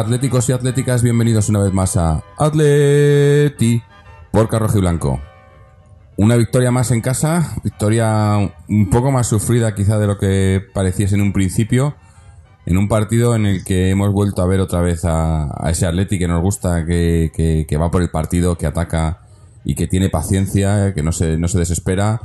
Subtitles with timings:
[0.00, 3.82] atléticos y atléticas, bienvenidos una vez más a Atleti
[4.30, 5.20] por Rojo y Blanco.
[6.18, 8.36] Una victoria más en casa, victoria
[8.68, 11.94] un poco más sufrida quizá de lo que pareciese en un principio,
[12.64, 16.18] en un partido en el que hemos vuelto a ver otra vez a, ese Atleti
[16.18, 19.20] que nos gusta, que, que- que va por el partido, que ataca
[19.64, 22.20] y que tiene paciencia, que no se, no se desespera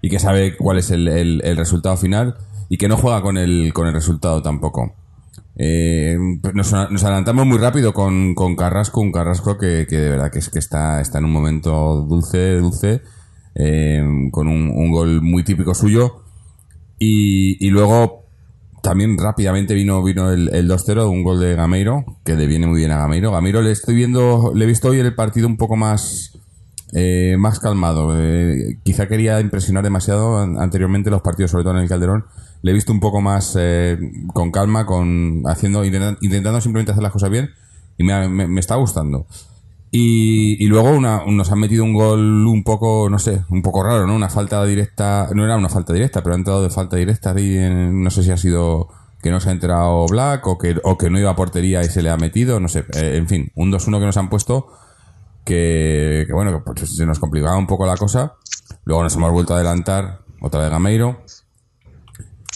[0.00, 2.36] y que sabe cuál es el, el- el resultado final
[2.68, 4.94] y que no juega con el, con el resultado tampoco.
[5.56, 10.48] Eh, pues nos, adelantamos muy rápido con, Carrasco, un Carrasco que, de verdad que es
[10.48, 13.02] que está, está en un momento dulce, dulce,
[13.54, 16.22] eh, con un, gol muy típico suyo.
[16.98, 18.22] Y, luego
[18.82, 22.78] también rápidamente vino, vino el, el 2-0, un gol de Gameiro, que le viene muy
[22.78, 23.32] bien a Gameiro.
[23.32, 26.38] Gameiro le estoy viendo, le he visto hoy el partido un poco más,
[26.92, 28.14] eh, más calmado.
[28.18, 32.24] Eh, quizá quería impresionar demasiado an- anteriormente los partidos, sobre todo en el Calderón.
[32.62, 33.98] Le he visto un poco más eh,
[34.32, 37.50] con calma, con haciendo intenta- intentando simplemente hacer las cosas bien
[37.98, 39.26] y me, me- me está gustando.
[39.94, 44.06] Y, luego una, nos han metido un gol un poco, no sé, un poco raro,
[44.06, 44.14] ¿no?
[44.16, 47.58] Una falta directa, no era una falta directa, pero ha entrado de falta directa ahí,
[47.58, 48.88] en- no sé si ha sido
[49.22, 52.08] que no se ha enterado Black o que, no iba a portería y se le
[52.10, 54.68] ha metido, no sé, Eh, en fin, un 2-1 que nos han puesto
[55.44, 58.34] que, que bueno, pues se nos complicaba un poco la cosa.
[58.84, 61.22] Luego nos hemos vuelto a adelantar otra vez Gameiro.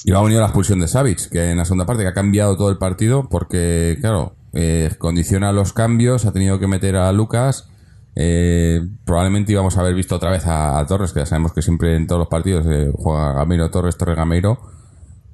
[0.06, 2.14] Y luego ha venido la expulsión de Savic, que en la segunda parte que ha
[2.14, 7.10] cambiado todo el partido porque, claro, eh, condiciona los cambios, ha tenido que meter a
[7.12, 7.68] Lucas.
[8.14, 11.60] eh, probablemente íbamos a haber visto otra vez a, a Torres, que ya sabemos que
[11.60, 14.58] siempre en todos los partidos eh, juega Gameiro, Torres, Torres, Gameiro.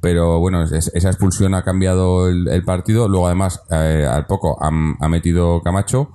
[0.00, 3.08] Pero bueno, es- esa expulsión ha cambiado el, partido.
[3.08, 6.08] Luego, además, al poco ha metido Camacho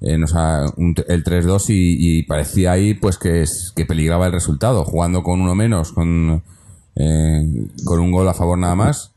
[0.00, 0.64] eh, nos ha-
[1.06, 3.44] el 3-2 y, parecía ahí pues que,
[3.76, 6.42] que peligraba el resultado, jugando con uno menos, con,
[6.96, 9.12] eh, con un gol a favor nada más.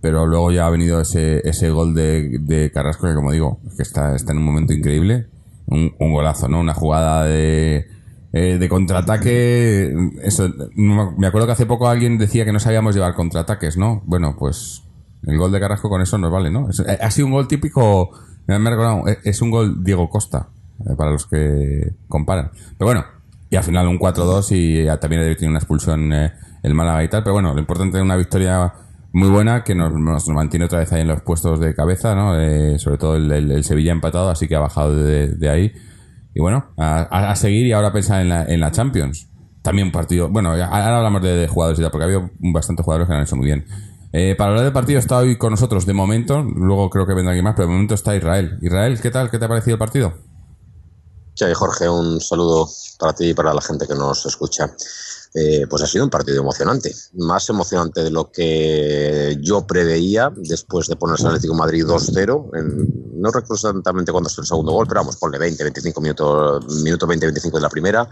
[0.00, 3.82] Pero luego ya ha venido ese, ese gol de, de Carrasco que, como digo, que
[3.82, 5.26] está, está en un momento increíble.
[5.66, 6.60] Un, golazo, ¿no?
[6.60, 7.86] Una jugada de,
[8.32, 9.92] eh, de contraataque.
[10.22, 14.02] Eso, me acuerdo que hace poco alguien decía que no sabíamos llevar contraataques, ¿no?
[14.06, 14.84] Bueno, pues
[15.26, 16.68] el gol de Carrasco con eso nos vale, ¿no?
[17.00, 18.10] Ha sido un gol típico,
[18.46, 20.50] me recordado, es un gol Diego Costa,
[20.80, 22.52] eh, para los que comparan.
[22.78, 23.04] Pero bueno,
[23.50, 26.32] y al final un 4-2 y también tiene una expulsión eh,
[26.66, 27.22] el Málaga y tal.
[27.22, 28.72] Pero bueno, lo importante es una victoria
[29.12, 32.38] muy buena que nos, mantiene otra vez ahí en los puestos de cabeza, ¿no?
[32.38, 35.72] Eh, sobre todo el, Sevilla empatado, así que ha bajado de, de ahí.
[36.34, 39.28] Y bueno, a, seguir y ahora pensar en la, en la Champions.
[39.62, 40.28] También un partido.
[40.28, 43.22] Bueno, ahora hablamos de, de jugadores y tal, porque ha habido bastantes jugadores que han
[43.22, 43.64] hecho muy bien.
[44.12, 46.42] Eh, para hablar del partido está hoy con nosotros de momento.
[46.42, 48.58] Luego creo que vendrá alguien más, pero de momento está Israel.
[48.60, 49.30] Israel, ¿qué tal?
[49.30, 50.14] ¿Qué te ha parecido el partido?
[51.34, 54.74] Sí, Jorge, un saludo para ti y para la gente que nos escucha.
[55.38, 60.86] Eh, pues ha sido un partido emocionante, más emocionante de lo que yo preveía después
[60.86, 62.50] de ponerse Atlético Madrid 2-0.
[62.54, 66.66] en- No recuerdo exactamente cuándo fue el segundo gol, pero vamos, ponle 20, 25 minutos,
[66.82, 68.08] minuto 20, 25 de la primera.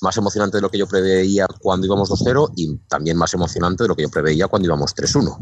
[0.00, 3.88] Más emocionante de lo que yo preveía cuando íbamos 2-0 y también más emocionante de
[3.88, 5.38] lo que yo preveía cuando íbamos 3-1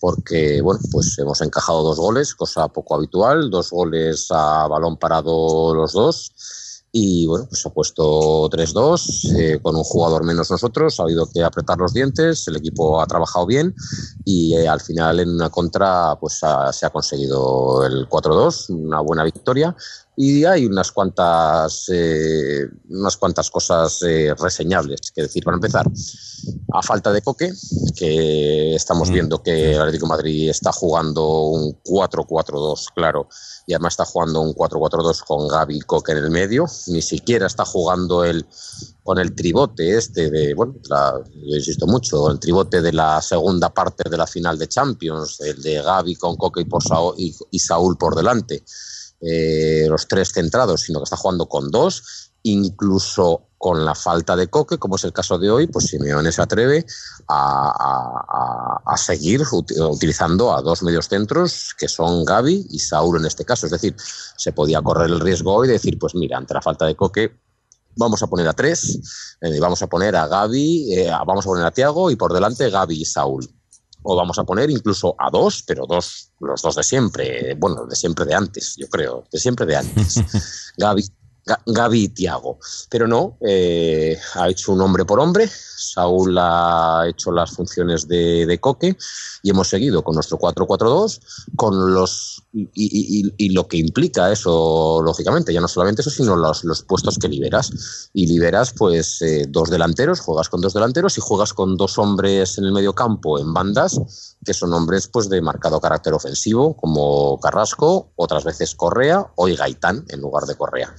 [0.00, 5.74] porque bueno, pues hemos encajado dos goles, cosa poco habitual, dos goles a balón parado
[5.74, 6.32] los dos.
[6.96, 11.42] Y bueno, pues ha puesto 3-2 eh, con un jugador menos nosotros, ha habido que
[11.42, 13.74] apretar los dientes, el equipo ha trabajado bien
[14.24, 19.24] y eh, al final en una contra pues se ha conseguido el 4-2, una buena
[19.24, 19.74] victoria
[20.16, 25.12] y hay unas cuantas eh, unas cuantas cosas eh, reseñables.
[25.12, 25.86] Que decir para empezar
[26.72, 27.52] a falta de Coque
[27.96, 33.28] que estamos viendo que el Atlético de Madrid está jugando un 4-4-2 claro
[33.66, 37.46] y además está jugando un 4-4-2 con Gaby y Coque en el medio ni siquiera
[37.46, 38.46] está jugando el
[39.02, 43.70] con el tribote este de bueno la, yo insisto mucho el tribote de la segunda
[43.70, 47.34] parte de la final de Champions el de Gaby con Coque y, por Saúl, y,
[47.50, 48.64] y Saúl por delante
[49.26, 54.48] eh, los tres centrados, sino que está jugando con dos, incluso con la falta de
[54.48, 56.84] coque, como es el caso de hoy, pues Simeone se atreve
[57.28, 63.26] a, a- seguir uti- utilizando a dos medios centros, que son Gaby y Saúl en
[63.26, 63.66] este caso.
[63.66, 63.96] Es decir,
[64.36, 67.40] se podía correr el riesgo hoy de decir, pues mira, ante la falta de coque,
[67.96, 71.64] vamos a poner a tres, eh, vamos a poner a Gaby, eh, vamos a poner
[71.66, 73.48] a Tiago y por delante Gaby y Saúl.
[74.04, 77.96] O vamos a poner incluso a dos, pero dos, los dos de siempre, bueno, de
[77.96, 80.22] siempre de antes, yo creo, de siempre de antes.
[80.76, 81.04] Gaby,
[81.66, 82.58] Gaby y Tiago.
[82.90, 85.48] Pero no, eh, ha hecho un hombre por hombre.
[85.48, 88.96] Saúl ha hecho las funciones de, coque
[89.42, 91.20] y hemos seguido con nuestro 4-4-2
[91.56, 96.82] con los y, lo que implica eso, lógicamente, ya no solamente eso, sino los, los
[96.82, 98.10] puestos que liberas.
[98.12, 102.58] Y liberas, pues, eh, dos delanteros, juegas con dos delanteros y juegas con dos hombres
[102.58, 107.38] en el medio campo en bandas, que son hombres pues de marcado carácter ofensivo, como
[107.40, 110.94] Carrasco, otras veces Correa o Gaitán en lugar de Correa.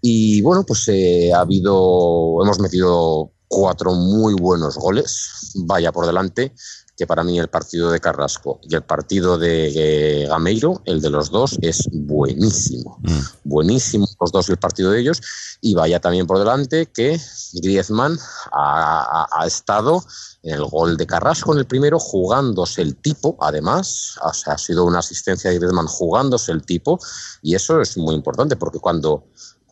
[0.00, 6.52] Y bueno, pues eh, ha habido, hemos metido cuatro muy buenos goles, vaya por delante,
[6.96, 11.30] que para mí el partido de Carrasco y el partido de Gameiro, el de los
[11.30, 12.98] dos, es buenísimo.
[13.02, 13.20] Mm.
[13.44, 15.20] Buenísimo los dos el partido de ellos.
[15.60, 17.20] Y vaya también por delante que
[17.54, 18.18] Griezmann
[18.52, 20.04] ha, ha, estado
[20.42, 24.16] en el gol de Carrasco en el primero, jugándose el tipo, además.
[24.22, 27.00] O sea, ha sido una asistencia de Griezmann jugándose el tipo.
[27.42, 29.24] Y eso es muy importante porque cuando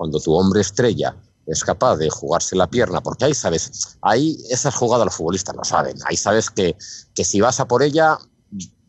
[0.02, 1.14] cuando tu hombre estrella
[1.46, 5.64] es capaz de jugarse la pierna, porque ahí sabes, ahí esas jugadas los futbolistas lo
[5.64, 6.76] saben, ahí sabes que,
[7.14, 8.18] que si vas a por ella,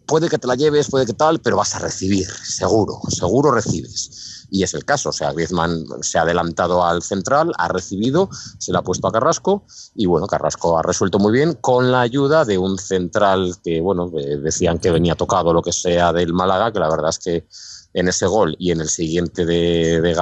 [0.06, 4.48] puede que te la lleves, puede que tal, pero vas a recibir, seguro, seguro recibes.
[4.52, 8.30] Y es el caso, o sea, Griezmann se ha adelantado al central, ha recibido,
[8.60, 9.66] se lo ha puesto a Carrasco
[9.96, 14.12] y bueno, Carrasco ha resuelto muy bien con la ayuda de un central que, bueno,
[14.16, 17.48] eh, decían que venía tocado lo que sea del Málaga, que la verdad es que
[17.96, 20.14] en ese gol y en el siguiente de, de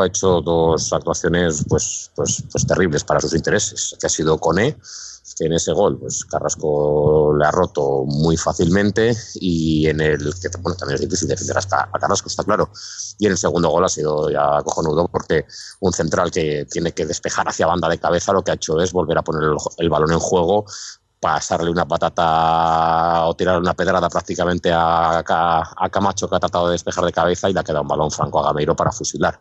[0.00, 4.76] ha hecho dos actuaciones pues, pues, pues terribles para sus intereses, que ha sido Cone,
[5.36, 10.48] que en ese gol pues Carrasco le ha roto muy fácilmente y en el que
[10.60, 12.70] bueno, también es difícil defender hasta a Carrasco, está claro.
[13.18, 15.46] Y en el segundo gol ha sido ya cojonudo porque
[15.80, 18.92] un central que tiene que despejar hacia banda de cabeza lo que ha hecho es
[18.92, 20.64] volver a poner el, balón en juego
[21.20, 25.22] pasarle una patata o tirar una pedrada prácticamente a,
[25.92, 28.40] Camacho que ha tratado de despejar de cabeza y le ha quedado un balón franco
[28.40, 29.38] a Gameiro para fusilar.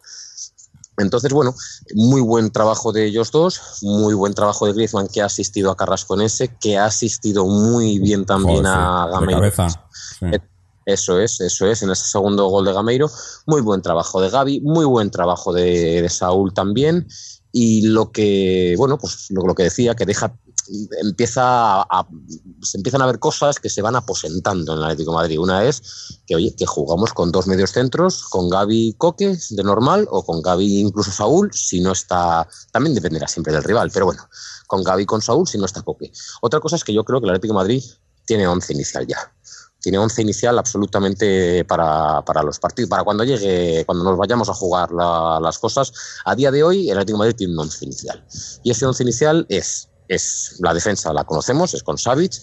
[0.97, 1.55] Entonces, bueno,
[1.95, 5.77] muy buen trabajo de ellos dos, muy buen trabajo de Griezmann que ha asistido a
[5.77, 9.45] Carrasco en ese, que ha asistido muy bien también a Gameiro.
[9.45, 10.39] Eh,
[10.85, 13.09] eso es, eso es, en ese segundo gol de Gameiro.
[13.45, 17.07] Muy buen trabajo de Gaby, muy buen trabajo de, Saúl también.
[17.53, 20.35] Y lo que, bueno, pues lo, lo que decía, que deja
[21.01, 22.07] empieza a,
[22.61, 25.39] se empiezan a ver cosas que se van aposentando en el Atlético Madrid.
[25.39, 30.07] Una es que, oye, que jugamos con dos medios centros, con Gaby Coque de normal
[30.11, 34.27] o con Gaby incluso Saúl, si no está, también dependerá siempre del rival, pero bueno,
[34.67, 36.11] con Gaby con Saúl si no está Coque.
[36.41, 37.83] Otra cosa es que yo creo que el Atlético Madrid
[38.25, 39.17] tiene once inicial ya.
[39.81, 44.53] Tiene once inicial absolutamente para, para, los partidos, para cuando llegue, cuando nos vayamos a
[44.53, 45.91] jugar las cosas.
[46.23, 48.23] A día de hoy, el Atlético Madrid tiene un once inicial.
[48.63, 52.33] Y ese once inicial es es la defensa la conocemos, es con Savic.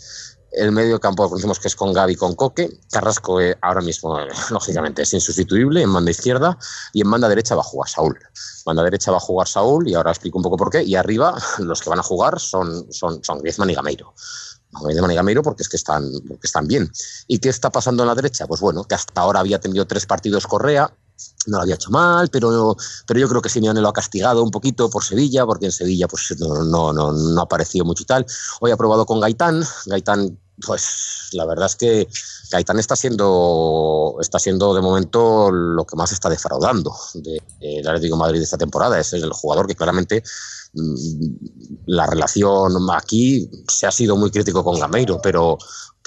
[0.50, 2.80] El medio de campo conocemos que es con Gaby con Coque.
[2.90, 6.58] Carrasco eh, ahora mismo, eh, lógicamente, es insustituible en banda izquierda
[6.94, 8.18] y en banda derecha va a jugar Saúl.
[8.64, 10.82] Banda derecha va a jugar Saúl y ahora explico un poco por qué.
[10.82, 14.14] Y arriba los que van a jugar son, son, son Griezmann y Gameiro.
[14.82, 16.90] Griezmann y Gameiro porque es que están, porque están bien.
[17.26, 18.46] ¿Y qué está pasando en la derecha?
[18.46, 20.90] Pues bueno, que hasta ahora había tenido tres partidos Correa,
[21.46, 24.50] no lo había hecho mal, pero, pero yo creo que Simeone lo ha castigado un
[24.50, 28.26] poquito por Sevilla, porque en Sevilla pues no, no, no, ha aparecido mucho y tal.
[28.60, 32.08] Hoy ha probado con Gaitán, Gaitán pues la verdad es que
[32.50, 38.16] Gaitán está siendo, está siendo de momento lo que más está defraudando del de, Atlético
[38.16, 38.98] de Madrid esta temporada.
[38.98, 40.22] Es el jugador que claramente
[40.74, 40.94] mm,
[41.86, 45.58] la relación aquí se ha sido muy crítico con Gameiro, pero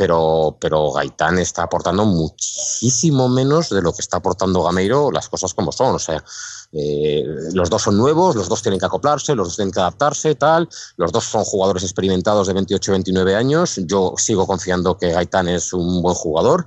[0.02, 5.54] pero, pero Gaitán está aportando muchísimo menos de lo que está aportando Gameiro, las cosas
[5.54, 5.94] como son.
[5.94, 6.24] O sea,
[6.72, 10.34] eh, los dos son nuevos, los dos tienen que acoplarse, los dos tienen que adaptarse,
[10.34, 10.68] tal.
[10.98, 13.80] Los dos son jugadores experimentados de 28, 29 años.
[13.86, 16.66] Yo sigo confiando que Gaitán es un buen jugador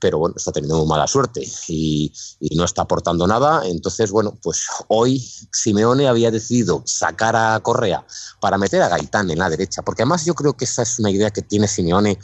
[0.00, 3.62] pero bueno, está teniendo muy mala suerte y, y, no está aportando nada.
[3.66, 5.18] Entonces, bueno, pues hoy
[5.52, 8.06] Simeone había decidido sacar a Correa
[8.40, 11.10] para meter a Gaitán en la derecha, porque además yo creo que esa es una
[11.10, 12.16] idea que tiene Simeone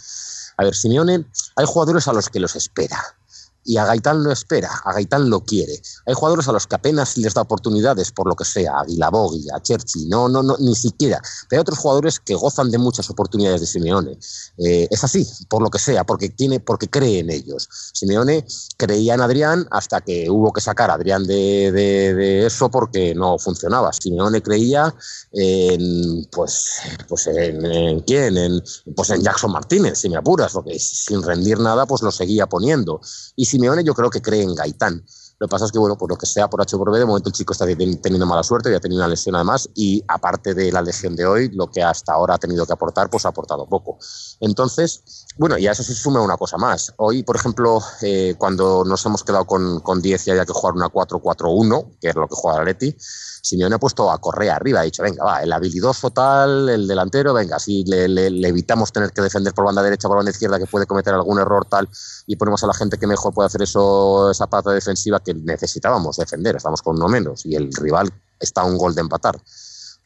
[0.56, 1.24] a ver, Simeone,
[1.56, 3.16] hay jugadores a los que los espera
[3.64, 5.80] y a Gaitán lo espera, a Gaitán lo quiere.
[6.06, 9.46] Hay jugadores a los que apenas les da oportunidades por lo que sea, a Guilabogui,
[9.54, 11.20] a Cherchi, no, no, no, ni siquiera.
[11.48, 14.18] Pero hay otros jugadores que gozan de muchas oportunidades de Simeone.
[14.58, 17.68] Eh, es así, por lo que sea, porque tiene, porque cree en ellos.
[17.94, 23.14] Simeone creía en Adrián hasta que hubo que sacar a Adrián de, de, eso porque
[23.14, 23.92] no funcionaba.
[23.92, 24.94] Simeone creía
[25.32, 28.62] en, pues, pues en, quién,
[28.94, 33.00] pues en Jackson Martínez, si me apuras, porque sin rendir nada, pues lo seguía poniendo.
[33.36, 35.04] Y Simeone yo creo que cree en Gaitán.
[35.38, 37.04] Lo que pasa es que, bueno, por lo que sea, por H por B, de
[37.04, 40.54] momento el chico está teniendo mala suerte, ya ha tenido una lesión además, y aparte
[40.54, 43.30] de la lesión de hoy, lo que hasta ahora ha tenido que aportar, pues ha
[43.30, 43.98] aportado poco.
[44.40, 46.94] Entonces, bueno, y a eso se suma una cosa más.
[46.98, 50.74] Hoy, por ejemplo, eh, cuando nos hemos quedado con, con 10 y había que jugar
[50.74, 52.96] una 4-4-1, que es lo que juega el Leti,
[53.44, 57.34] Simeone ha puesto a Correa arriba, ha dicho, venga, va, el habilidoso tal, el delantero,
[57.34, 60.86] venga, si le, evitamos tener que defender por banda derecha, por banda izquierda, que puede
[60.86, 61.86] cometer algún error tal,
[62.26, 66.16] y ponemos a la gente que mejor puede hacer eso, esa pata defensiva que necesitábamos
[66.16, 68.10] defender, estamos con uno menos, y el rival
[68.40, 69.38] está a un gol de empatar.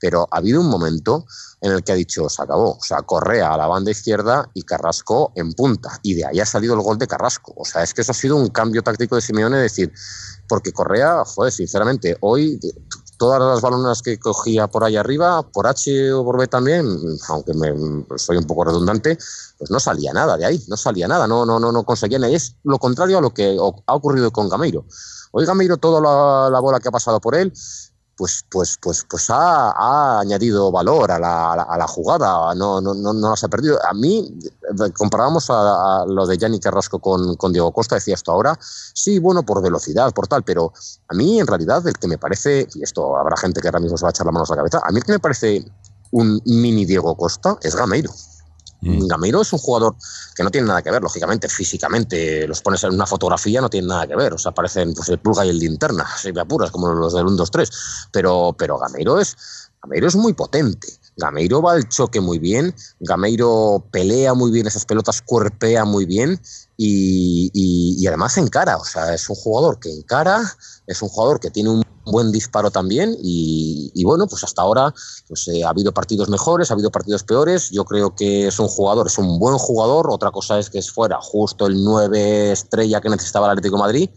[0.01, 1.25] Pero ha habido un momento
[1.61, 2.73] en el que ha dicho, se acabó.
[2.73, 5.99] O sea, Correa a la banda izquierda y Carrasco en punta.
[6.05, 7.53] Y de ahí ha salido el gol de Carrasco.
[7.57, 9.93] O sea, es que eso ha sido un cambio táctico de Simeone, decir,
[10.49, 12.61] porque Correa, joder, sinceramente, hoy
[13.19, 16.87] todas las balonas que cogía por ahí arriba, por H o por B también,
[17.29, 17.75] aunque me,
[18.17, 19.19] soy un poco redundante,
[19.59, 22.33] pues no salía nada de ahí, no salía nada, no, no, no, no conseguía nada.
[22.33, 24.85] Es lo contrario a lo que ha ocurrido con Gameiro.
[25.33, 27.53] Hoy Gameiro, toda la, la bola que ha pasado por él,
[28.19, 33.13] pues, pues, pues, pues ha, añadido valor a la, a la, jugada, no, no, no,
[33.13, 33.79] no, se ha perdido.
[33.89, 34.37] A mí,
[34.97, 39.45] comparábamos a, lo de Yannick Carrasco con, con, Diego Costa, decía esto ahora, sí, bueno,
[39.45, 40.73] por velocidad, por tal, pero
[41.07, 43.97] a mí en realidad el que me parece, y esto habrá gente que ahora mismo
[43.97, 45.65] se va a echar la mano a la cabeza, a mí el que me parece
[46.11, 48.11] un mini Diego Costa es Gameiro.
[48.81, 49.07] Mm.
[49.07, 49.97] Gamiro es un jugador
[50.35, 52.47] que no tiene nada que ver, lógicamente, físicamente.
[52.47, 54.35] Los pones en una fotografía, no tiene nada que ver.
[54.35, 57.27] O sea, parecen pues, el pulga y el linterna, si me apuras, como los del
[57.27, 57.71] 1, 2, 3.
[58.13, 59.37] Pero, pero Gameiro es,
[59.83, 60.89] Gameiro es muy potente.
[61.17, 66.41] Gameiro va al choque muy bien, Gameiro pelea muy bien esas pelotas, cuerpea muy bien
[66.77, 68.77] y, y, y además encara.
[68.77, 70.41] O sea, es un jugador que encara,
[70.87, 74.95] es un jugador que tiene un buen disparo también y, bueno, pues hasta ahora
[75.27, 77.71] pues, eh, ha habido partidos mejores, ha habido partidos peores.
[77.71, 80.11] Yo creo que es un jugador, es un buen jugador.
[80.11, 84.11] Otra cosa es que es fuera justo el 9 estrella que necesitaba el Atlético Madrid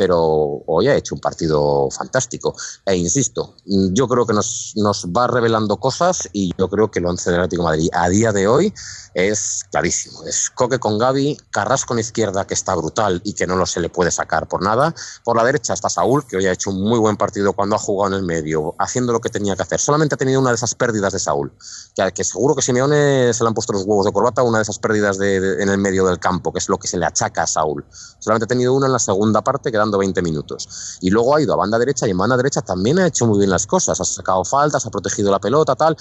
[0.00, 2.56] pero hoy ha hecho un partido fantástico.
[2.86, 7.04] E insisto, yo creo que nos, nos va revelando cosas y yo creo que el
[7.04, 8.72] 11 del Atlético de Madrid a día de hoy
[9.12, 10.24] es clarísimo.
[10.24, 13.80] Es Coque con Gaby, Carrasco en izquierda que está brutal y que no lo se
[13.80, 14.94] le puede sacar por nada.
[15.24, 17.78] Por la derecha está Saúl, que hoy ha hecho un muy buen partido cuando ha
[17.78, 19.80] jugado en el medio, haciendo lo que tenía que hacer.
[19.80, 21.52] Solamente ha tenido una de esas pérdidas de Saúl,
[21.94, 24.62] que, que seguro que Simeone se le han puesto los huevos de corbata, una de
[24.62, 27.42] esas pérdidas de, en el medio del campo, que es lo que se le achaca
[27.42, 27.84] a Saúl.
[28.18, 30.98] Solamente ha tenido una en la segunda parte, quedando 20 minutos.
[31.00, 33.38] Y luego ha ido a banda derecha y en banda derecha también ha hecho muy
[33.38, 34.00] bien las cosas.
[34.00, 35.96] Ha sacado faltas, ha protegido la pelota, tal.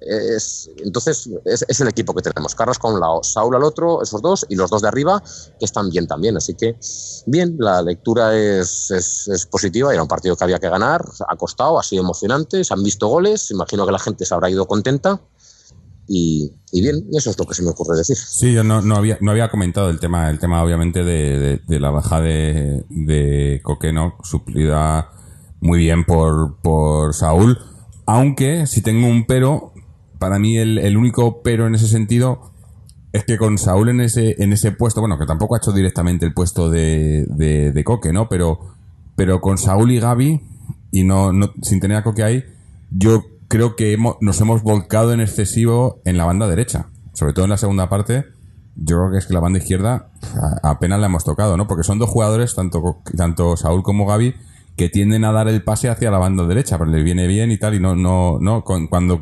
[0.00, 2.54] Es, entonces es, el equipo que tenemos.
[2.54, 5.22] Carrasco a un lado, Saúl al otro, esos dos, y los dos de arriba
[5.58, 6.36] que están bien también.
[6.36, 6.78] Así que,
[7.26, 9.92] bien, la lectura es, es, positiva.
[9.92, 13.08] Era un partido que había que ganar, ha costado, ha sido emocionante, se han visto
[13.08, 13.50] goles.
[13.50, 15.20] Imagino que la gente se habrá ido contenta.
[16.12, 18.16] Y, bien, eso es lo que se me ocurre decir.
[18.16, 21.90] Sí, yo no, no, había, no había comentado el tema, el tema obviamente de, la
[21.90, 25.12] baja de, de Coqueno, suplida
[25.60, 27.60] muy bien por, por Saúl.
[28.06, 29.72] Aunque, si tengo un pero,
[30.18, 32.50] para mí el, el, único pero en ese sentido
[33.12, 36.26] es que con Saúl en ese, en ese puesto, bueno, que tampoco ha hecho directamente
[36.26, 38.28] el puesto de, de, Coque, ¿no?
[38.28, 38.74] Pero,
[39.14, 40.40] pero con Saúl y Gaby,
[40.90, 42.44] y no, no sin tener a Coque ahí,
[42.90, 46.86] yo creo que nos hemos volcado en excesivo en la banda derecha.
[47.12, 48.24] Sobre todo en la segunda parte,
[48.76, 50.12] yo creo que es que la banda izquierda
[50.62, 51.66] apenas la hemos tocado, ¿no?
[51.66, 54.36] Porque son dos jugadores, tanto, tanto Saúl como Gaby,
[54.76, 57.58] que tienden a dar el pase hacia la banda derecha, pero le viene bien y
[57.58, 59.20] tal, y no, no, no, cuando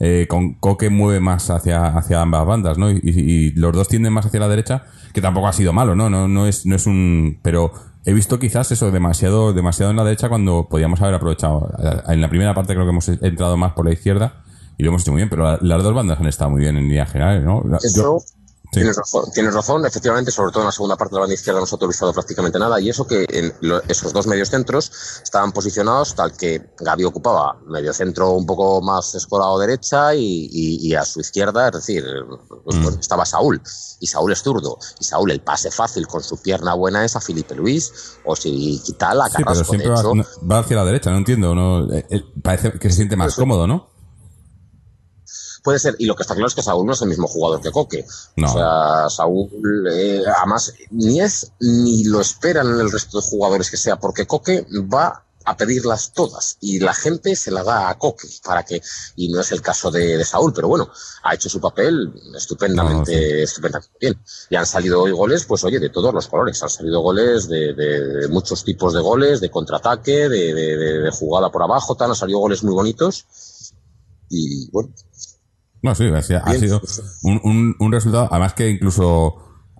[0.00, 2.90] eh, con Coque mueve más hacia, hacia ambas bandas, ¿no?
[2.90, 4.82] Y, y, los dos tienden más hacia la derecha,
[5.14, 6.10] que tampoco ha sido malo, ¿no?
[6.10, 7.72] No, no es, no es un, pero
[8.04, 11.70] he visto quizás eso demasiado, demasiado en la derecha cuando podíamos haber aprovechado.
[12.08, 14.42] En la primera parte creo que hemos entrado más por la izquierda
[14.78, 16.84] y lo hemos hecho muy bien, pero las dos bandas han estado muy bien en
[16.84, 17.62] línea general, ¿no?
[18.72, 21.58] Tienes, razón, tienes razón, efectivamente, sobre todo en la segunda parte de la banda izquierda
[21.58, 23.52] no se ha utilizado prácticamente nada y eso que en
[23.88, 29.14] esos dos medios centros estaban posicionados tal que Gaby ocupaba medio centro un poco más
[29.16, 32.04] escorado derecha y, a su izquierda, es decir,
[32.64, 33.00] pues, pues, mm.
[33.00, 33.60] estaba Saúl
[33.98, 37.20] y Saúl es zurdo y Saúl el pase fácil con su pierna buena es a
[37.20, 37.92] Felipe Luis
[38.24, 39.64] o si quita la Carrasco.
[39.64, 42.96] Sí, pero siempre va, hacia la derecha, no entiendo, no, eh, eh, parece que se
[42.96, 43.99] siente más cómodo, ¿no?
[45.62, 47.60] Puede ser, y lo que está claro es que Saúl no es el mismo jugador
[47.60, 48.04] que Coque.
[48.42, 49.50] O sea, Saúl,
[49.92, 54.66] eh, además, ni es ni lo esperan el resto de jugadores que sea, porque Coque
[54.72, 58.82] va a pedirlas todas y la gente se la da a Coque para que
[59.16, 60.90] y no es el caso de, Saúl pero bueno
[61.22, 64.22] ha hecho su papel estupendamente estupendamente bien.
[64.50, 66.62] Y han salido hoy goles pues oye de todos los colores.
[66.62, 71.94] Han salido goles de, muchos tipos de goles de contraataque de, de, jugada por abajo
[71.94, 72.10] tal.
[72.10, 73.24] Han salido goles muy bonitos.
[74.28, 74.92] Y bueno
[75.82, 76.80] no, sí, ha sido
[77.22, 79.36] un, un, resultado, además que incluso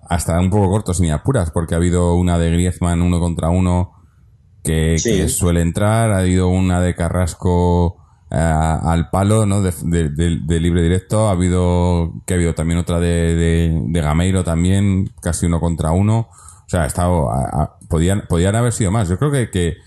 [0.09, 3.91] hasta un poco corto, sin apuras, porque ha habido una de Griezmann uno contra uno
[4.63, 5.11] que, Sí.
[5.11, 6.11] que suele entrar.
[6.11, 7.97] Ha habido una de Carrasco
[8.29, 9.61] eh, al palo, ¿no?
[9.61, 11.27] De, de- de- de libre directo.
[11.27, 16.29] Ha habido, que ha habido también otra de, Gameiro también, casi uno contra uno.
[16.29, 19.07] O sea, ha estado, a- a- podían, podían haber sido más.
[19.09, 19.77] Yo creo que, que,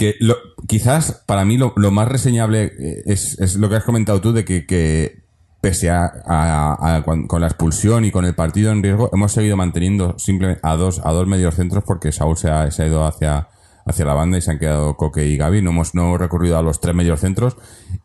[0.00, 4.32] que lo- quizás para mí lo, más reseñable eh, es, lo que has comentado tú
[4.32, 5.20] de que,
[5.60, 10.62] pese a, con, la expulsión y con el partido en riesgo hemos seguido manteniendo simplemente
[10.62, 13.48] a dos a dos medios centros porque Saúl se ha, ido hacia
[13.84, 16.56] hacia la banda y se han quedado Coque y Gaby no hemos no hemos recurrido
[16.56, 17.58] a los tres medios centros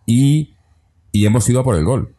[0.06, 0.54] y
[1.14, 2.14] y hemos ido a por el gol.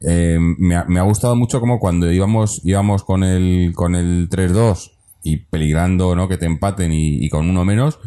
[0.00, 4.30] Eh, me, ha, me ha gustado mucho como cuando íbamos íbamos con el con el
[4.30, 4.92] 3-2
[5.22, 7.98] y peligrando no que te empaten y con uno menos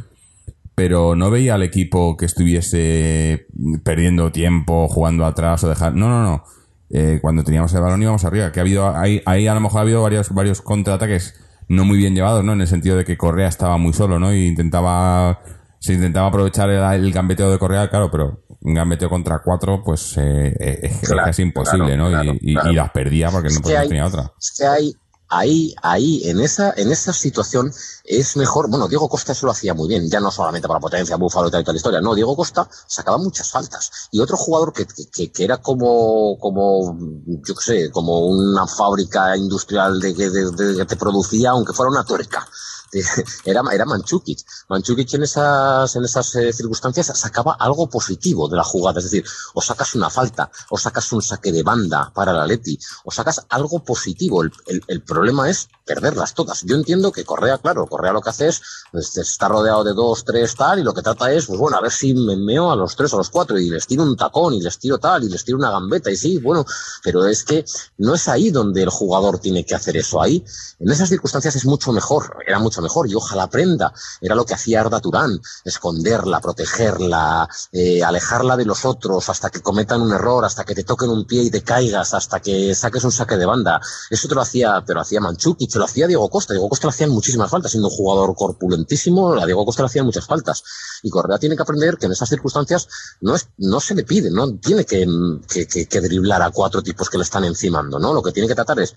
[0.83, 3.45] pero no veía al equipo que estuviese
[3.83, 6.43] perdiendo tiempo jugando atrás o dejar no no no.
[6.89, 9.77] Eh, cuando teníamos el balón íbamos arriba que ha habido ahí, ahí a lo mejor
[9.77, 11.35] ha habido varios varios contraataques
[11.67, 14.33] no muy bien llevados no en el sentido de que Correa estaba muy solo no
[14.33, 15.39] y intentaba
[15.77, 20.17] se intentaba aprovechar el, el gambeteo de Correa claro pero un gambeteo contra cuatro pues
[20.17, 24.07] eh, eh, es casi imposible claro, no claro, y, y- las perdía porque no, tenía
[24.07, 24.31] otra.
[24.39, 24.93] Es que hay,
[25.31, 27.71] ahí, ahí, en esa, en esa situación
[28.03, 28.69] es mejor.
[28.69, 31.51] Bueno, Diego Costa eso lo hacía muy bien, ya no solamente para potencia, búfalo y
[31.51, 32.01] tal y tal historia.
[32.01, 33.91] No, Diego Costa sacaba muchas faltas.
[34.11, 39.35] Y otro jugador que, que, que era como, como, yo qué sé, como una fábrica
[39.37, 42.47] industrial de que de, de- que te producía, aunque fuera una tuerca.
[43.45, 44.39] Era, era Manchukic.
[44.69, 48.99] Manchukic en esas, en esas eh, circunstancias sacaba algo positivo de la jugada.
[48.99, 52.77] Es decir, o sacas una falta, o sacas un saque de banda para la Leti,
[53.05, 54.43] o sacas algo positivo.
[54.43, 56.63] El, problema es perderlas todas.
[56.63, 60.23] Yo entiendo que Correa, claro, Correa lo que hace es, pues, está rodeado de dos,
[60.23, 62.75] tres, tal, y lo que trata es, pues bueno, a ver si me meo a
[62.75, 65.23] los tres o a los cuatro, y les tiro un tacón, y les tiro tal,
[65.23, 66.65] y les tiro una gambeta, y sí, bueno,
[67.03, 67.65] pero es que
[67.97, 70.21] no es ahí donde el jugador tiene que hacer eso.
[70.21, 70.43] Ahí,
[70.79, 73.93] en esas circunstancias es mucho mejor, era mucho mejor, y ojalá aprenda.
[74.19, 79.61] Era lo que hacía Arda Turán, esconderla, protegerla, eh, alejarla de los otros hasta que
[79.61, 83.03] cometan un error, hasta que te toquen un pie y te caigas, hasta que saques
[83.03, 83.79] un saque de banda.
[84.09, 86.53] Eso te lo hacía, pero hacía Manchuki, te lo hacía Diego Costa.
[86.53, 90.05] Diego Costa le hacían muchísimas faltas, siendo un jugador corpulentísimo, a Diego Costa le hacían
[90.05, 90.63] muchas faltas.
[91.03, 92.87] Y Correa tiene que aprender que en esas circunstancias
[93.21, 95.07] no es, no se le pide, no tiene que,
[95.47, 98.13] que driblar a cuatro tipos que le están encimando, ¿no?
[98.13, 98.93] Lo que tiene que tratar es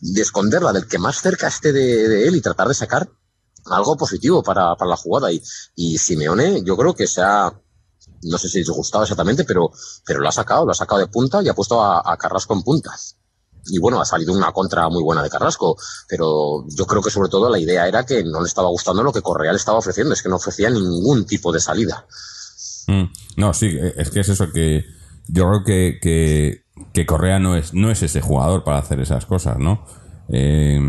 [0.00, 3.08] de esconderla del que más cerca esté de, él y tratar de sacar
[3.66, 5.32] algo positivo para, para la jugada.
[5.32, 5.42] Y,
[5.74, 7.52] y Simeone, yo creo que se ha,
[8.22, 9.70] no sé si les gustaba exactamente, pero,
[10.04, 12.62] pero lo ha sacado, lo ha sacado de punta y ha puesto a, Carrasco en
[12.62, 12.94] punta.
[13.68, 15.76] Y bueno, ha salido una contra muy buena de Carrasco,
[16.08, 19.12] pero yo creo que sobre todo la idea era que no le estaba gustando lo
[19.12, 22.06] que Correa le estaba ofreciendo, es que no ofrecía ningún tipo de salida.
[22.86, 23.04] Mm,
[23.36, 24.84] No, sí, es que es eso que
[25.26, 29.26] yo creo que, que, que Correa no es, no es ese jugador para hacer esas
[29.26, 29.84] cosas, ¿no?
[30.28, 30.80] Eh,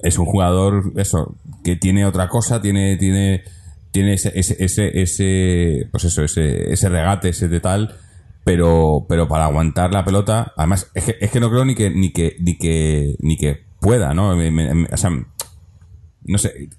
[0.00, 3.42] es un jugador, eso, que tiene otra cosa, tiene, tiene,
[3.90, 7.96] tiene ese, ese, ese, pues eso, ese, ese regate, ese de tal,
[8.44, 11.90] pero, pero para aguantar la pelota, además, es que, es que no creo ni que,
[11.90, 14.30] ni que, ni que, ni que pueda, ¿no?
[14.30, 15.10] O sea,
[16.24, 16.70] no sé,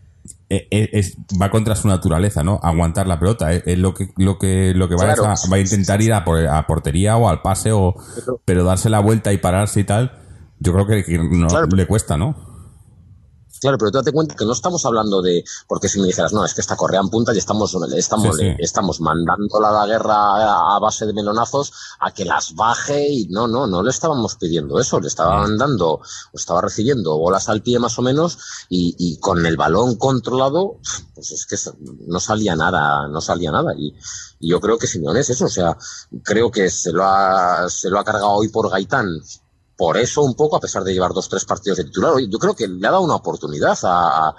[0.50, 2.60] e- e- es, va contra su naturaleza, ¿no?
[2.64, 3.54] Aguantar la pelota.
[3.54, 5.26] Es, es lo que lo que lo que va, Claro.
[5.26, 7.96] a, va a intentar ir a, por- a portería o al pase o
[8.46, 10.12] pero darse la vuelta y pararse y tal.
[10.60, 11.68] Yo creo que, que no Claro.
[11.68, 12.49] le cuesta, ¿no?
[13.60, 16.46] Claro, pero tú date cuenta que no estamos hablando de, porque si me dijeras, no,
[16.46, 18.56] es que está Correa en punta y estamos, estamos, Sí, sí.
[18.60, 23.48] estamos mandándola a la guerra a, base de melonazos a que las baje y no,
[23.48, 26.02] no, no le estábamos pidiendo eso, le estaban dando, o
[26.34, 28.38] estaba recibiendo bolas al pie más o menos
[28.70, 30.78] y, y con el balón controlado,
[31.14, 31.58] pues es que
[32.08, 33.94] no salía nada, no salía nada y,
[34.40, 35.78] y yo creo que Simeone es eso, o sea,
[36.24, 39.22] creo que se lo ha, se lo ha cargado hoy por Gaitán
[39.80, 42.54] por eso un poco, a pesar de llevar dos, tres partidos de titular, yo creo
[42.54, 44.36] que le ha dado una oportunidad a, a, a-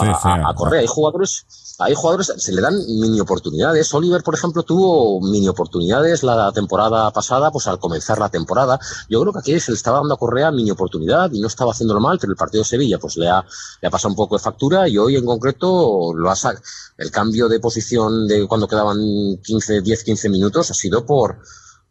[0.00, 0.80] Sí, sí, a- a Correa.
[0.80, 3.92] Hay jugadores, hay jugadores, se le dan mini oportunidades.
[3.94, 8.78] Oliver, por ejemplo, tuvo mini oportunidades la temporada pasada, pues al comenzar la temporada.
[9.08, 11.72] Yo creo que aquí se le estaba dando a Correa mini oportunidad y no estaba
[11.72, 13.44] haciéndolo mal, pero el partido de Sevilla pues le ha,
[13.80, 16.60] le ha pasado un poco de factura y hoy en concreto lo ha sac-
[16.98, 18.98] el cambio de posición de cuando quedaban
[19.44, 21.38] 15, 10, 15 minutos ha sido por,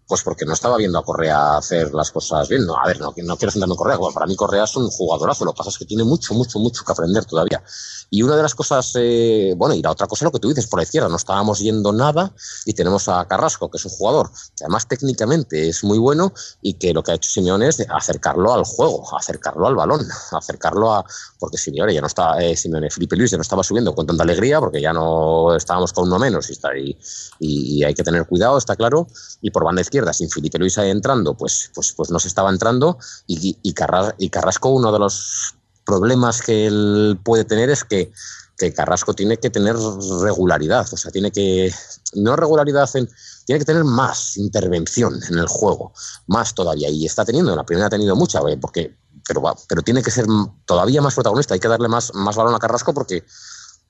[0.08, 2.65] pues porque no estaba viendo a Correa hacer las cosas bien.
[2.65, 3.98] No, a ver, no, no quiero centrarme en Correa.
[3.98, 5.43] Bueno, para mí Correa es un jugadorazo.
[5.43, 7.62] Lo que pasa es que tiene mucho, mucho, mucho que aprender todavía.
[8.10, 10.48] Y una de las cosas, eh, bueno, y la otra cosa es lo que tú
[10.48, 11.10] dices por la izquierda.
[11.10, 12.32] No estábamos yendo nada
[12.65, 16.76] y tenemos a Carrasco, que es un jugador que además técnicamente es muy bueno y
[16.76, 21.06] que lo que ha hecho Simeone es acercarlo al juego, acercarlo al balón, acercarlo a...
[21.38, 24.24] Porque Simeone ya no está, eh, Simeone, Felipe Luis ya no estaba subiendo con tanta
[24.24, 26.98] alegría porque ya no estábamos con uno menos y, está y,
[27.39, 29.08] y hay que tener cuidado, está claro.
[29.41, 32.98] Y por banda izquierda, sin Felipe Luis entrando, pues, pues, pues no se estaba entrando.
[33.26, 33.74] Y, y,
[34.18, 35.56] y Carrasco, uno de los
[35.86, 38.12] problemas que él puede tener es que
[38.58, 39.76] que Carrasco tiene que tener
[40.22, 41.72] regularidad, o sea, tiene que,
[42.16, 43.08] no regularidad en,
[43.46, 45.94] tiene que tener más intervención en el juego,
[46.26, 50.02] más todavía, y está teniendo, la primera ha tenido mucha, eh, porque, pero, pero tiene
[50.02, 50.26] que ser
[50.66, 53.24] todavía más protagonista, hay que darle más, más balón a Carrasco porque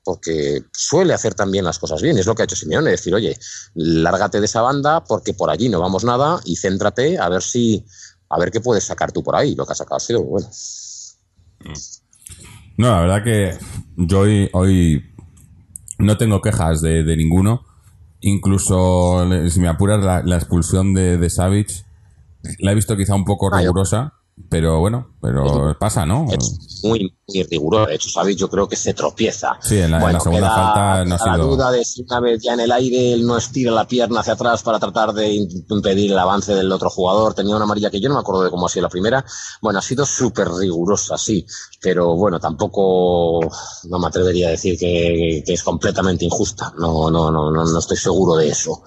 [0.08, 2.16] porque suele hacer también las cosas bien.
[2.16, 3.36] Es lo que ha hecho Simeone, decir, oye,
[3.74, 7.84] lárgate de esa banda porque por allí no vamos nada y céntrate a ver si,
[8.30, 9.54] a ver qué puedes sacar tú por ahí.
[9.54, 10.48] Lo que has sacado ha sido bueno.
[12.78, 13.58] No, la verdad que
[13.98, 14.20] yo
[14.54, 15.04] hoy,
[15.98, 17.66] no tengo quejas de, ninguno.
[18.22, 21.84] Incluso, si me apuras, la, expulsión de, de Savage
[22.60, 24.14] la he visto quizá un poco ah, rigurosa.
[24.50, 26.26] Pero bueno, pero pasa, ¿no?
[26.30, 27.86] Es muy, muy riguroso.
[27.86, 28.36] De hecho, ¿sabéis?
[28.38, 29.58] Yo creo que se tropieza.
[29.60, 31.30] Sí, en la, segunda falta no ha sido...
[31.30, 34.20] la duda de si una vez ya en el aire él no estira la pierna
[34.20, 35.34] hacia atrás para tratar de
[35.68, 37.34] impedir el avance del otro jugador.
[37.34, 39.24] Tenía una amarilla que yo no me acuerdo de cómo ha sido la primera.
[39.60, 41.44] Bueno, ha sido súper rigurosa, sí.
[41.80, 43.40] Pero bueno, tampoco
[43.84, 46.72] no me atrevería a decir que, es completamente injusta.
[46.78, 48.82] No, no, no, no, no estoy seguro de eso.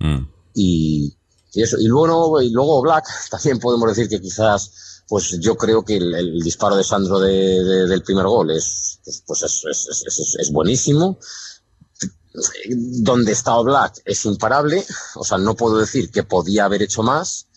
[0.00, 0.26] Mm.
[0.54, 1.16] Y
[1.52, 5.84] y, eso, y, luego, y luego Black, también podemos decir que quizás, pues yo creo
[5.84, 11.18] que el, disparo de Sandro de, del primer gol es, pues es, es, es, buenísimo.
[12.70, 14.82] Donde está Black es imparable,
[15.16, 17.48] o sea, no puedo decir que podía haber hecho más.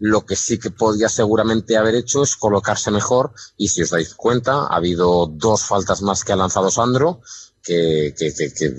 [0.00, 4.14] Lo que sí que podía seguramente haber hecho es colocarse mejor y si os dais
[4.14, 7.20] cuenta, ha habido dos faltas más que ha lanzado Sandro
[7.64, 8.14] que,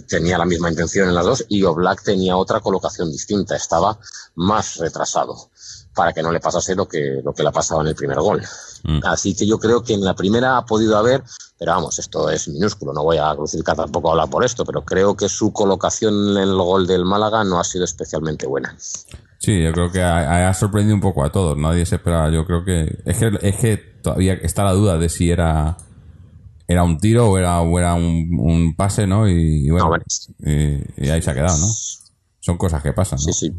[0.08, 3.98] tenía la misma intención en las dos y Oblak tenía otra colocación distinta, estaba
[4.36, 5.50] más retrasado
[5.96, 8.20] para que no le pasase lo que, lo que le ha pasado en el primer
[8.20, 8.44] gol.
[8.84, 9.00] Mm.
[9.04, 11.24] Así que yo creo que en la primera ha podido haber,
[11.58, 14.84] pero vamos, esto es minúsculo, no voy a crucificar tampoco a hablar por esto, pero
[14.84, 18.76] creo que su colocación en el gol del Málaga no ha sido especialmente buena.
[19.40, 22.66] Sí, yo creo que ha, sorprendido un poco a todos, nadie se esperaba, yo creo
[22.66, 25.78] que es que, es que todavía está la duda de si era
[26.68, 29.28] era un tiro o era, o era un, pase, ¿no?
[29.28, 29.92] Y, bueno,
[30.40, 31.68] y, ahí se ha quedado, ¿no?
[32.40, 33.34] Son cosas que pasan, ¿no?
[33.34, 33.54] Sí, sí.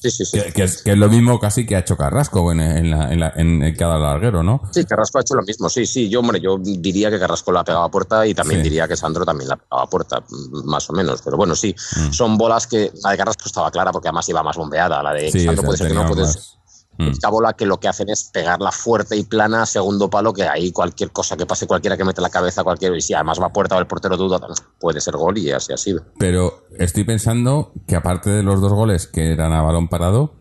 [0.00, 0.38] Sí, sí, sí.
[0.54, 3.18] Que, es, que, es, lo mismo casi que ha hecho Carrasco en, en, la, en,
[3.18, 4.62] la, en cada larguero, ¿no?
[4.72, 6.08] Sí, Carrasco ha hecho lo mismo, sí, sí.
[6.08, 8.96] Yo, hombre, yo diría que Carrasco la ha pegado a puerta y también diría que
[8.96, 10.22] Sandro también la ha pegado a puerta,
[10.64, 11.20] más o menos.
[11.22, 12.12] Pero bueno, sí, mm.
[12.12, 15.02] son bolas que la de Carrasco estaba clara porque además iba más bombeada.
[15.02, 16.57] La de Sandro puede ser que no, puedes
[16.98, 17.08] Mm.
[17.08, 20.42] Esta bola que lo que hacen es pegarla fuerte y plana a segundo palo, que
[20.42, 23.46] ahí cualquier cosa que pase, cualquiera que mete la cabeza, cualquier, y si además va
[23.46, 24.40] a puerta o el portero duda,
[24.80, 26.02] puede ser gol y así ha sido.
[26.18, 30.34] Pero estoy pensando que aparte de los dos goles que eran a balón parado,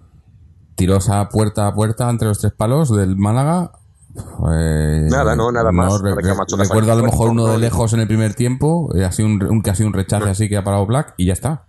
[0.75, 3.73] tiros a puerta a puerta entre los tres palos del Málaga.
[4.15, 6.01] Pues, nada, no, nada más.
[6.01, 9.61] recuerdo a lo mejor uno de lejos en el primer tiempo, eh, así un, un,
[9.61, 11.67] casi un rechace así que ha parado Black y ya está.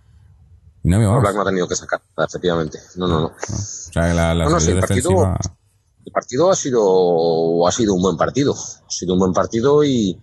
[0.83, 2.79] Y no, Black no ha tenido que sacar, efectivamente.
[2.95, 3.27] No, no, no.
[3.27, 5.35] O sea, la, la el, partido,
[6.05, 8.53] el partido ha sido, ha sido un buen partido.
[8.53, 10.19] Ha sido un buen partido y,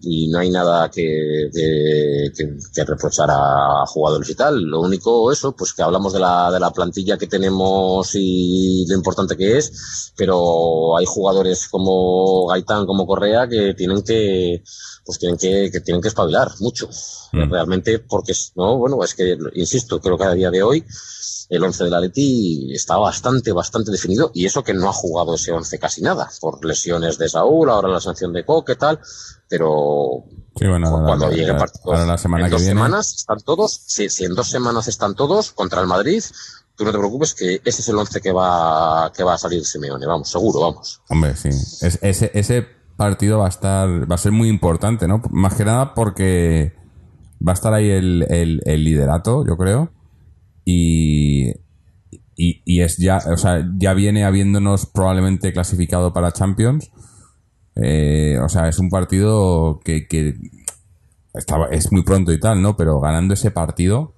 [0.00, 4.62] y no hay nada que, que, reprochar a jugadores y tal.
[4.62, 8.94] Lo único, eso, pues que hablamos de la, de la plantilla que tenemos y lo
[8.94, 14.62] importante que es, pero hay jugadores como Gaitán, como Correa, que tienen que,
[15.04, 16.88] pues tienen que, que tienen que espabilar mucho.
[17.32, 17.50] Mm.
[17.50, 20.84] Realmente, porque, no, bueno, es que, insisto, creo que a día de hoy,
[21.48, 25.52] el 11 del Atleti está bastante, bastante definido y eso que no ha jugado ese
[25.52, 28.98] 11 casi nada, por lesiones de Saúl, ahora la sanción de Coque, tal,
[29.48, 34.48] pero cuando llegue el partido la semana en dos semanas están todos, si, en dos
[34.48, 36.22] semanas están todos contra el Madrid,
[36.76, 39.64] tú no te preocupes que ese es el 11 que va, que va a salir
[39.64, 41.02] Simeone, vamos, seguro, vamos.
[41.08, 41.50] Hombre, sí,
[41.82, 45.20] ese, ese partido va a estar, va a ser muy importante, ¿no?
[45.30, 46.74] Más que nada porque
[47.46, 49.90] va a estar ahí el, el liderato, yo creo
[50.64, 51.52] y,
[52.36, 56.90] y, es ya, o sea, ya viene habiéndonos probablemente clasificado para Champions.
[57.76, 60.34] Eh, o sea, es un partido que, que
[61.34, 62.76] estaba, es muy pronto y tal, ¿no?
[62.76, 64.14] Pero ganando ese partido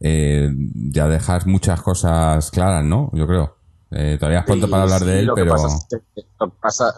[0.00, 3.10] eh, ya dejas muchas cosas claras, ¿no?
[3.14, 3.56] Yo creo.
[3.96, 5.54] Eh, todavía es pronto para hablar de él, pero...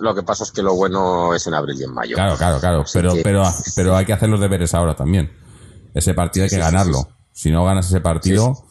[0.00, 2.14] lo, que pasa, es que lo bueno es en abril y en mayo.
[2.14, 2.84] Claro, claro, claro.
[2.92, 5.30] pero, pero, pero hay que hacer los deberes ahora también.
[5.92, 7.08] Ese partido hay que ganarlo.
[7.32, 8.66] Si no ganas ese partido,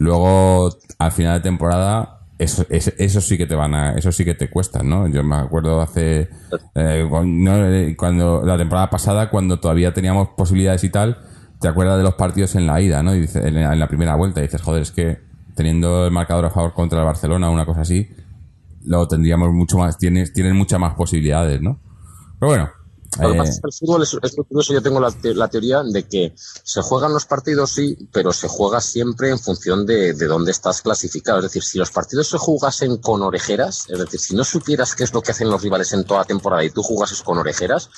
[0.00, 4.34] Luego, al final de temporada, eso, eso, sí que te van a, eso sí que
[4.34, 5.06] te cuesta, ¿no?
[5.08, 6.20] Yo me acuerdo hace,
[6.74, 11.18] eh, eh, cuando, la temporada pasada, cuando todavía teníamos posibilidades y tal,
[11.60, 13.14] te acuerdas de los partidos en la ida, ¿no?
[13.14, 15.18] Y dices, en, la primera vuelta, y dices, joder, es que
[15.54, 18.08] teniendo el marcador a favor contra el Barcelona o una cosa así,
[18.84, 21.80] lo tendríamos mucho más, tienes, tienes muchas más posibilidades, ¿no?
[22.38, 22.70] Pero bueno,
[23.18, 24.72] lo que pasa es que el fútbol es, muy curioso.
[24.72, 29.30] Yo tengo la, teoría de que se juegan los partidos, sí, pero se juega siempre
[29.30, 31.38] en función de, de dónde estás clasificado.
[31.38, 35.04] Es decir, si los partidos se jugasen con orejeras, es decir, si no supieras qué
[35.04, 37.90] es lo que hacen los rivales en toda temporada y tú jugases con orejeras,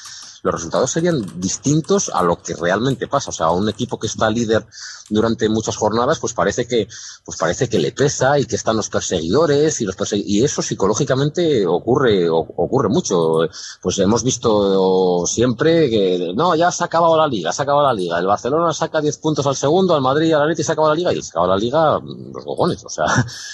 [0.42, 3.30] los resultados serían distintos a lo que realmente pasa.
[3.30, 4.66] O sea, un equipo que está líder
[5.08, 6.88] durante muchas jornadas, pues parece que,
[7.24, 11.66] pues parece que le pesa y que están los perseguidores y los y eso psicológicamente
[11.66, 13.48] ocurre, ocurre mucho.
[13.80, 17.86] Pues hemos visto siempre que no, ya se ha acabado la liga, se ha acabado
[17.86, 18.18] la liga.
[18.18, 21.12] El Barcelona saca 10 puntos al segundo, al Madrid, al Atleti se acaba la liga
[21.12, 22.84] y se acaba la liga los cojones.
[22.84, 23.06] O sea,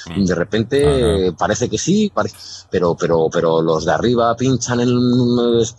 [0.07, 0.25] mm.
[0.25, 2.11] de repente parece que sí,
[2.71, 4.81] pero, pero, pero los de arriba pinchan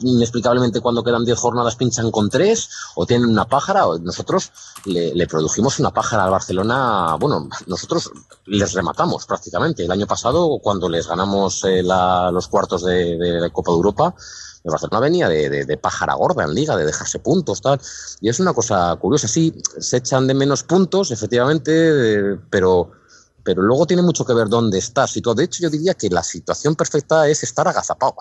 [0.01, 3.85] inexplicablemente cuando quedan 10 jornadas pinchan con 3 o tienen una pájara.
[4.01, 4.51] Nosotros
[4.85, 7.15] le, produjimos una pájara al Barcelona.
[7.19, 8.11] Bueno, nosotros
[8.45, 9.85] les rematamos prácticamente.
[9.85, 14.15] El año pasado, cuando les ganamos eh, los cuartos de, Copa de Europa,
[14.63, 17.79] el Barcelona venía de, pájara gorda en liga, de dejarse puntos, tal.
[18.21, 19.27] Y es una cosa curiosa.
[19.27, 22.91] Sí, se echan de menos puntos, efectivamente, pero
[23.43, 25.13] pero luego tiene mucho que ver dónde estás.
[25.13, 28.15] De hecho, yo diría que la situación perfecta es estar agazapado.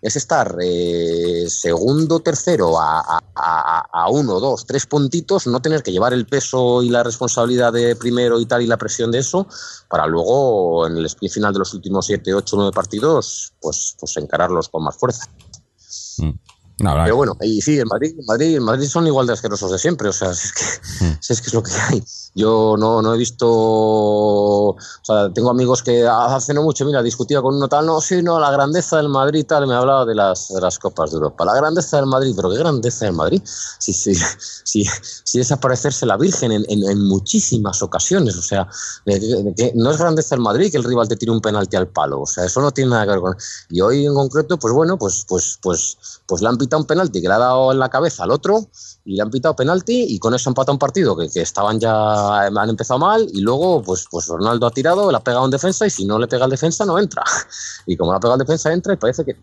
[0.00, 6.12] Es estar eh, segundo, tercero a, a, uno, dos, tres puntitos, no tener que llevar
[6.12, 9.46] el peso y la responsabilidad de primero y tal y la presión de eso,
[9.88, 14.16] para luego en el sprint final de los últimos siete, ocho, nueve partidos, pues, pues
[14.16, 15.28] encararlos con más fuerza.
[16.18, 16.30] Mm.
[16.78, 20.12] Pero bueno, y sí, en Madrid, Madrid, Madrid son igual de asquerosos de siempre, o
[20.12, 21.18] sea, es que, mm.
[21.28, 22.04] es, que es lo que hay.
[22.36, 27.42] Yo no, no he visto, o sea, tengo amigos que hace no mucho, mira, discutía
[27.42, 30.48] con uno tal, no, sí, no, la grandeza del Madrid tal, me hablaba de las,
[30.48, 31.44] de las Copas de Europa.
[31.44, 33.42] La grandeza del Madrid, pero ¿qué grandeza del Madrid?
[33.78, 34.14] Si, si,
[34.62, 34.84] si,
[35.24, 38.68] si es aparecerse la Virgen en, en, muchísimas ocasiones, o sea,
[39.74, 42.26] no es grandeza del Madrid que el rival te tire un penalti al palo, o
[42.26, 43.36] sea, eso no tiene nada que ver con...
[43.70, 47.20] Y hoy en concreto, pues bueno, pues, pues, pues, pues le han pitado un penalti
[47.20, 48.68] que le ha dado en la cabeza al otro
[49.04, 52.46] y le han pitado penalti y con eso empata un partido que, que estaban ya
[52.46, 55.86] han empezado mal y luego pues, pues Ronaldo ha tirado, le ha pegado en defensa
[55.86, 57.24] y si no le pega al defensa no entra.
[57.86, 59.34] Y como le ha pegado al defensa entra y parece que...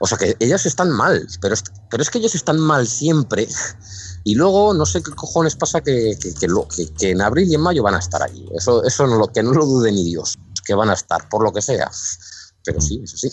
[0.00, 3.48] O sea que ellos están mal, pero es, pero es que ellos están mal siempre.
[4.24, 7.82] Y luego no sé qué cojones pasa que, que, que, en abril y en mayo
[7.82, 8.46] van a estar ahí.
[8.54, 11.42] Eso, eso no lo, que no lo dude ni Dios, que van a estar, por
[11.42, 11.90] lo que sea.
[12.62, 13.30] Pero sí, eso sí.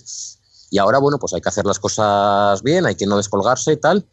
[0.69, 3.77] Y ahora, bueno, pues hay que hacer las cosas bien, hay que no descolgarse y
[3.77, 4.05] tal.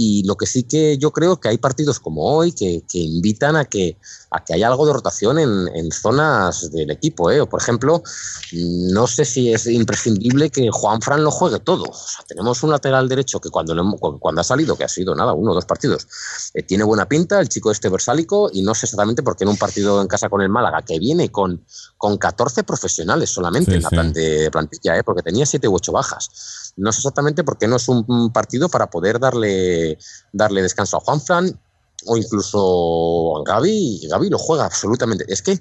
[0.00, 3.56] Y lo que sí que yo creo que hay partidos como hoy que, que invitan
[3.56, 3.98] a que,
[4.30, 7.32] a que haya algo de rotación en, en zonas del equipo.
[7.32, 7.40] ¿eh?
[7.40, 8.04] O, por ejemplo,
[8.52, 11.82] no sé si es imprescindible que Juan Fran lo juegue todo.
[11.82, 13.74] O sea, tenemos un lateral derecho que cuando,
[14.20, 16.06] cuando ha salido, que ha sido nada, uno o dos partidos,
[16.54, 19.50] eh, tiene buena pinta, el chico este versálico, y no sé exactamente por qué en
[19.50, 21.64] un partido en casa con el Málaga, que viene con,
[21.96, 25.02] con 14 profesionales solamente en la plantilla, ¿eh?
[25.02, 26.30] porque tenía 7 u 8 bajas.
[26.78, 29.98] No sé exactamente por qué no es un partido para poder darle,
[30.32, 31.60] darle descanso a Juan Fran
[32.06, 35.24] o incluso Gaby, Gaby lo juega absolutamente.
[35.28, 35.58] Es que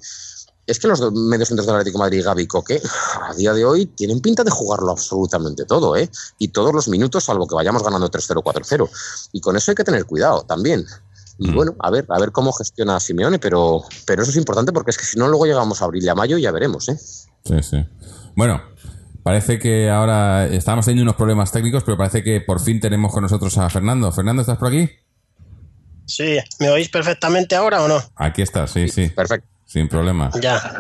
[0.68, 2.82] es que los mediocentros del Atlético de Madrid, Gaby y Coque,
[3.22, 6.10] a día de hoy tienen pinta de jugarlo absolutamente todo, ¿eh?
[6.40, 8.90] Y todos los minutos, salvo que vayamos ganando 3-0, 4-0.
[9.32, 10.86] Y con eso hay que tener cuidado también.
[11.40, 11.56] Y mm.
[11.56, 14.98] bueno, a ver, a ver cómo gestiona Simeone, pero, pero eso es importante porque es
[14.98, 17.00] que si no, luego llegamos a abril y a mayo y ya veremos, ¿eh?
[17.46, 17.86] Sí, sí.
[18.36, 18.62] Bueno,
[19.28, 23.24] parece que ahora estamos teniendo unos problemas técnicos, pero parece que por fin tenemos con
[23.24, 24.10] nosotros a Fernando.
[24.10, 24.90] Fernando, ¿estás por aquí?
[26.06, 28.02] Sí, ¿me oís perfectamente ahora o no?
[28.16, 29.10] Aquí está, sí, sí.
[29.10, 29.46] Perfecto.
[29.66, 30.32] Sin problema.
[30.42, 30.78] Ya.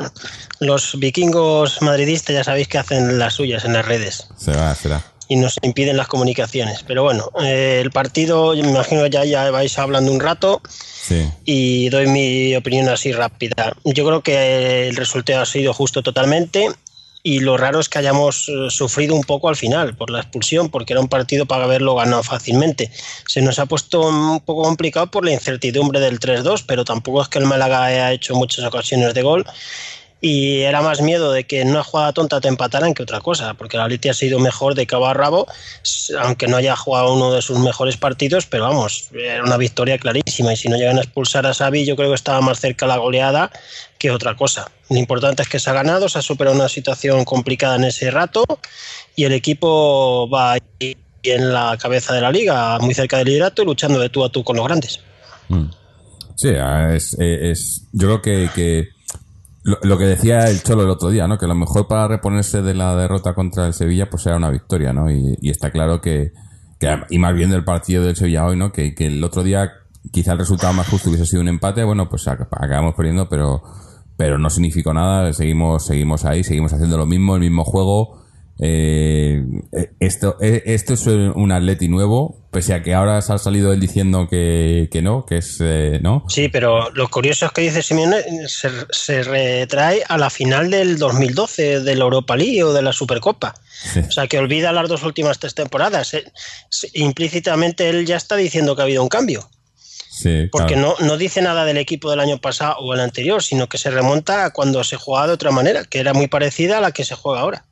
[0.61, 4.29] Los vikingos madridistas ya sabéis que hacen las suyas en las redes.
[4.37, 5.03] Se va, será.
[5.27, 6.85] Y nos impiden las comunicaciones.
[6.87, 10.61] Pero bueno, eh, el partido, me imagino que ya, ya vais hablando un rato.
[10.69, 11.29] Sí.
[11.43, 13.73] Y doy mi opinión así rápida.
[13.83, 16.69] Yo creo que el resultado ha sido justo totalmente
[17.27, 20.69] y lo raro es que hayamos eh, sufrido un poco al final por la expulsión,
[20.69, 22.89] porque era un partido para haberlo ganado fácilmente.
[23.27, 27.27] Se nos ha puesto un poco complicado por la incertidumbre del 3-2, pero tampoco es
[27.27, 29.45] que el Málaga haya hecho muchas ocasiones de gol
[30.19, 33.53] y era más miedo de que en una jugada tonta te empataran que otra cosa,
[33.53, 35.47] porque la Leti ha sido mejor de cabo a rabo,
[36.19, 40.53] aunque no haya jugado uno de sus mejores partidos, pero vamos, era una victoria clarísima
[40.53, 42.97] y si no llegan a expulsar a Xavi yo creo que estaba más cerca la
[42.97, 43.51] goleada
[43.99, 44.71] que otra cosa.
[44.89, 48.09] Lo importante es que se ha ganado, se ha superado una situación complicada en ese
[48.09, 48.43] rato
[49.15, 53.61] y el equipo va ahí en la cabeza de la liga, muy cerca del liderato
[53.61, 54.99] y luchando de tú a tú con los grandes.
[55.49, 55.65] Mm.
[56.35, 56.49] Sí,
[56.93, 58.96] es, es, yo creo que
[59.67, 61.37] lo, que decía el Cholo el otro día, ¿no?
[61.37, 64.93] Que lo mejor para reponerse de la derrota contra el Sevilla, pues era una victoria,
[64.93, 65.11] ¿no?
[65.11, 66.31] Y, está claro que,
[67.09, 68.71] y más bien del partido del Sevilla hoy, ¿no?
[68.71, 69.69] Que, el otro día
[70.11, 73.61] quizá el resultado más justo hubiese sido un empate, bueno, pues acabamos perdiendo, pero,
[74.15, 78.23] pero no significó nada, seguimos, seguimos ahí, seguimos haciendo lo mismo, el mismo juego,
[78.59, 83.37] Eh, eh, esto, eh, esto es un Atleti nuevo, pese a que ahora se ha
[83.37, 85.59] salido él diciendo que, no, que es
[86.01, 86.25] no.
[86.27, 91.81] Sí, pero lo curioso es que dice Simeone se, retrae a la final del 2012
[91.81, 93.53] de la Europa League o de la Supercopa.
[94.07, 96.15] O sea, que olvida las dos últimas tres temporadas.
[96.93, 99.47] Implícitamente él ya está diciendo que ha habido un cambio.
[100.09, 103.69] Sí, porque no, no dice nada del equipo del año pasado o el anterior, sino
[103.69, 106.81] que se remonta a cuando se jugaba de otra manera, que era muy parecida a
[106.81, 107.66] la que se juega ahora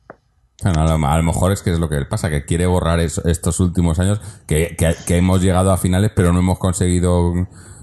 [0.64, 4.22] a, lo, mejor es que es lo que pasa, que quiere borrar estos últimos años,
[4.48, 4.76] que,
[5.10, 7.34] hemos llegado a finales, pero no hemos conseguido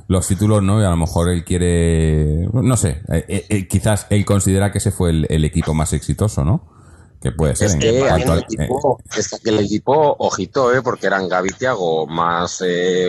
[0.08, 0.80] los títulos, ¿no?
[0.80, 4.78] Y a lo mejor él quiere, no sé, eh, eh, eh, quizás él considera que
[4.78, 6.64] ese fue el, equipo más exitoso, ¿no?
[7.22, 7.68] Que puede ser.
[7.68, 9.00] Es que, el equipo,
[9.44, 10.82] el equipo, ojito, ¿eh?
[10.82, 12.62] porque eran Gaby Tiago más,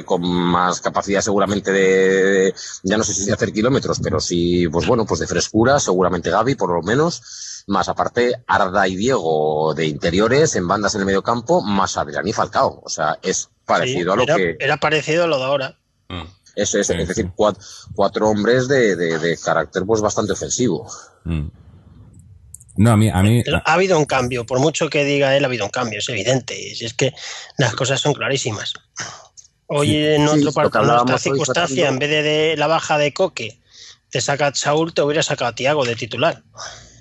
[0.05, 4.85] con más capacidad seguramente de, ya no sé si de hacer kilómetros, pero sí, pues
[4.85, 9.85] bueno, pues de frescura, seguramente Gaby por lo menos más aparte Arda y Diego de
[9.85, 12.81] interiores, en bandas en el medio campo, más Adrián y Falcao.
[12.83, 14.57] O sea, es parecido a lo que...
[14.59, 15.77] Era parecido a lo de ahora.
[16.09, 16.23] Mm.
[16.55, 20.87] Eso es, es decir, cuatro, hombres de, carácter pues bastante ofensivo.
[21.23, 21.47] Mm.
[22.75, 23.43] No, a mí, a mí...
[23.65, 26.59] Ha habido un cambio, por mucho que diga él, ha habido un cambio, es evidente.
[26.59, 27.13] Y es que
[27.57, 28.73] las cosas son clarísimas.
[29.67, 33.59] Hoy en otro partido, en otra circunstancia, en vez de, la baja de Coque,
[34.09, 36.43] te saca a Saúl, te hubiera sacado a Tiago de titular.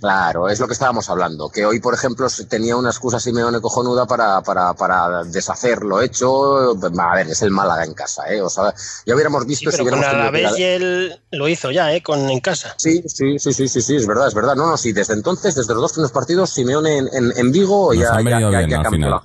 [0.03, 1.49] Claro, es lo que estábamos hablando.
[1.49, 6.73] Que hoy, por ejemplo, tenía una excusa Simeone cojonuda para, para, para deshacer lo hecho.
[6.73, 8.43] A ver, es el Málaga en casa, ¿eh?
[8.43, 8.75] O sea,
[9.07, 12.03] ya hubiéramos visto si hubiéramos con Alavés y él lo hizo ya, ¿eh?
[12.03, 12.75] Con, en casa.
[12.79, 14.57] Sí, sí, sí, sí, sí, sí, es verdad, es verdad.
[14.57, 17.95] No, no, sí, desde entonces, desde los dos primeros partidos, Simeone en, en, en Vigo
[17.95, 19.23] ya, ya, ya, ya cambió la...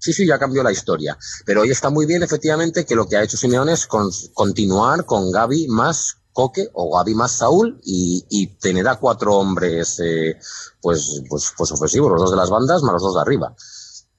[0.00, 1.16] Sí, sí, ya cambió la historia.
[1.44, 5.30] Pero hoy está muy bien, efectivamente, que lo que ha hecho Simeone es continuar con
[5.30, 10.38] Gaby más Coque o Gaby más Saúl y, y tener a cuatro hombres eh,
[10.82, 13.56] pues, pues, pues ofensivos, los dos de las bandas más los dos de arriba.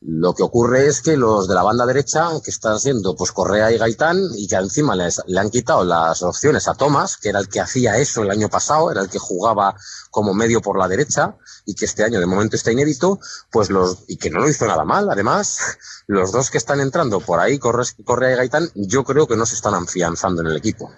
[0.02, 3.72] Lo que ocurre es que los de la banda derecha, que están siendo pues Correa
[3.72, 7.50] y Gaitán, y que encima le han quitado las opciones a Tomás, que era el
[7.50, 9.76] que hacía eso el año pasado, era el que jugaba
[10.10, 13.20] como medio por la derecha, y que este año de momento está inédito,
[13.52, 15.60] pues los, y que no lo hizo nada mal, además,
[16.08, 19.56] los dos que están entrando por ahí, Correa y Gaitán, yo creo que no se
[19.56, 20.92] están afianzando en el equipo.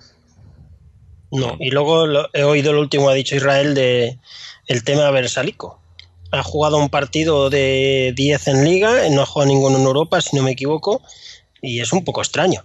[1.31, 4.17] No, y luego he oído lo último ha dicho Israel de
[4.67, 5.79] el tema Versalico.
[6.31, 10.35] Ha jugado un partido de 10 en liga, no ha jugado ninguno en Europa, si
[10.35, 11.01] no me equivoco,
[11.61, 12.63] y es un poco extraño.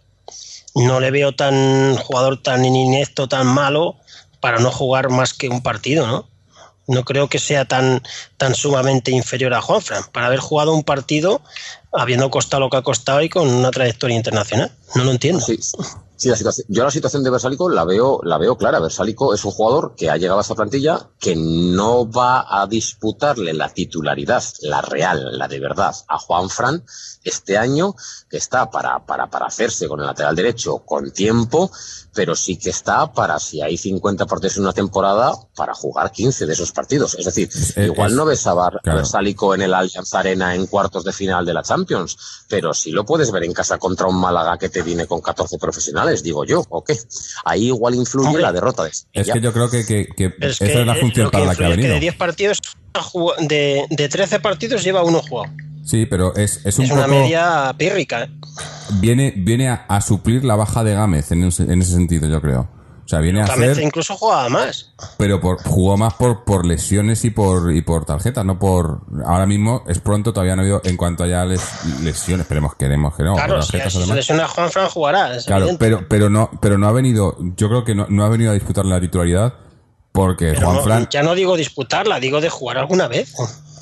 [0.74, 3.96] No le veo tan jugador tan inepto, tan malo
[4.40, 6.28] para no jugar más que un partido, ¿no?
[6.86, 8.02] No creo que sea tan,
[8.36, 11.40] tan sumamente inferior a Juanfran, para haber jugado un partido
[11.92, 14.70] habiendo costado lo que ha costado y con una trayectoria internacional.
[14.94, 15.40] No lo entiendo.
[15.40, 15.58] Sí,
[16.16, 18.78] Sí, la situación, yo la situación de Versálico la veo, la veo clara.
[18.78, 23.52] Versálico es un jugador que ha llegado a esta plantilla que no va a disputarle
[23.52, 26.84] la titularidad, la real, la de verdad, a Juan Fran
[27.24, 27.94] este año,
[28.28, 31.70] que está para, para, para hacerse con el lateral derecho con tiempo,
[32.14, 36.46] pero sí que está para, si hay 50 partidos en una temporada, para jugar 15
[36.46, 37.14] de esos partidos.
[37.14, 41.44] Es decir, igual no ves a, Bar, en el Allianz Arena en cuartos de final
[41.44, 42.16] de la Champions,
[42.48, 45.58] pero sí lo puedes ver en casa contra un Málaga que te viene con 14
[45.58, 46.96] profesionales, digo yo, ¿o qué?
[47.44, 50.08] Ahí igual influye la derrota de Es que yo creo que,
[50.40, 51.94] esa es la función para la que ha venido.
[51.94, 52.58] de 10 partidos,
[53.40, 55.52] de, de 13 partidos lleva uno jugado.
[55.84, 58.24] Sí, pero es, es un es una media pírrica.
[58.24, 58.30] ¿eh?
[59.00, 62.68] Viene, viene a, suplir la baja de Gámez en, ese sentido, yo creo.
[63.04, 63.78] O sea, viene a hacer...
[63.80, 64.92] incluso jugaba más.
[65.18, 69.02] Pero por, jugó más por, por lesiones y por, y por tarjetas, no por...
[69.26, 70.80] Ahora mismo es pronto, todavía no ha habido...
[70.84, 73.34] En cuanto haya lesiones, esperemos, queremos que no.
[73.34, 75.32] Claro, si, se lesiona Juan Fran jugará.
[75.46, 77.36] claro, pero, pero, no, pero no ha venido...
[77.56, 79.54] Yo creo que no, no ha venido a disputar la titularidad
[80.12, 81.08] porque Juan Fran...
[81.10, 83.34] Ya no digo disputarla, digo de jugar alguna vez.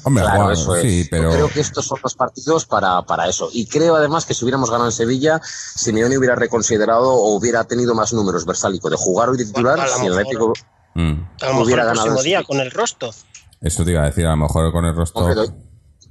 [0.05, 1.09] Hombre, eso es.
[1.09, 1.31] pero...
[1.31, 3.49] creo que estos son los partidos para, para eso.
[3.53, 7.95] Y creo además que si hubiéramos ganado en Sevilla, Simeone hubiera reconsiderado o hubiera tenido
[7.95, 10.53] más números Versálico de jugar hoy de titular si el Atlético
[10.95, 11.21] mm.
[11.61, 12.07] hubiera ganado.
[12.07, 13.14] El próximo día con el Rostov.
[13.61, 15.29] Eso te iba a decir, a lo mejor con el Rostov.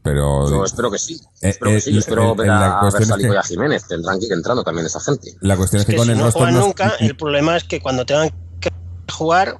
[0.01, 1.19] pero yo espero que sí.
[1.41, 1.97] Eh, espero que sí.
[1.97, 3.87] espero ver a, Versálico y a Jiménez.
[3.87, 5.35] Tendrán que ir entrando también esa gente.
[5.41, 6.49] La cuestión es, que, con el Rostov.
[6.51, 8.29] nunca, el problema es que cuando tengan
[8.61, 8.69] que
[9.11, 9.59] jugar,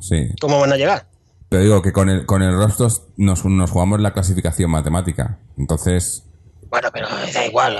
[0.00, 0.28] sí.
[0.40, 1.08] ¿cómo van a llegar?
[1.48, 5.38] Te digo que con el, con el Rostos nos, nos jugamos la clasificación matemática.
[5.56, 6.24] Entonces.
[6.68, 7.78] Bueno, pero da igual.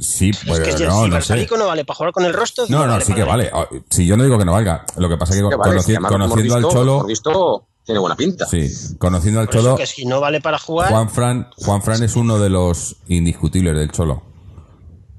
[0.00, 2.68] Sí, pues es que no, si no, no vale para jugar con el Rostos.
[2.70, 3.50] No, no, sí que vale.
[3.90, 4.84] Si yo no digo que no valga.
[4.96, 7.04] Lo que pasa es que, conociendo al Cholo.
[7.04, 8.46] Visto, tiene buena pinta.
[8.46, 8.68] Sí,
[8.98, 9.76] conociendo al Cholo.
[9.76, 10.90] que si no vale para jugar.
[10.90, 14.22] Juan Fran, Juan Fran es uno de los indiscutibles del Cholo.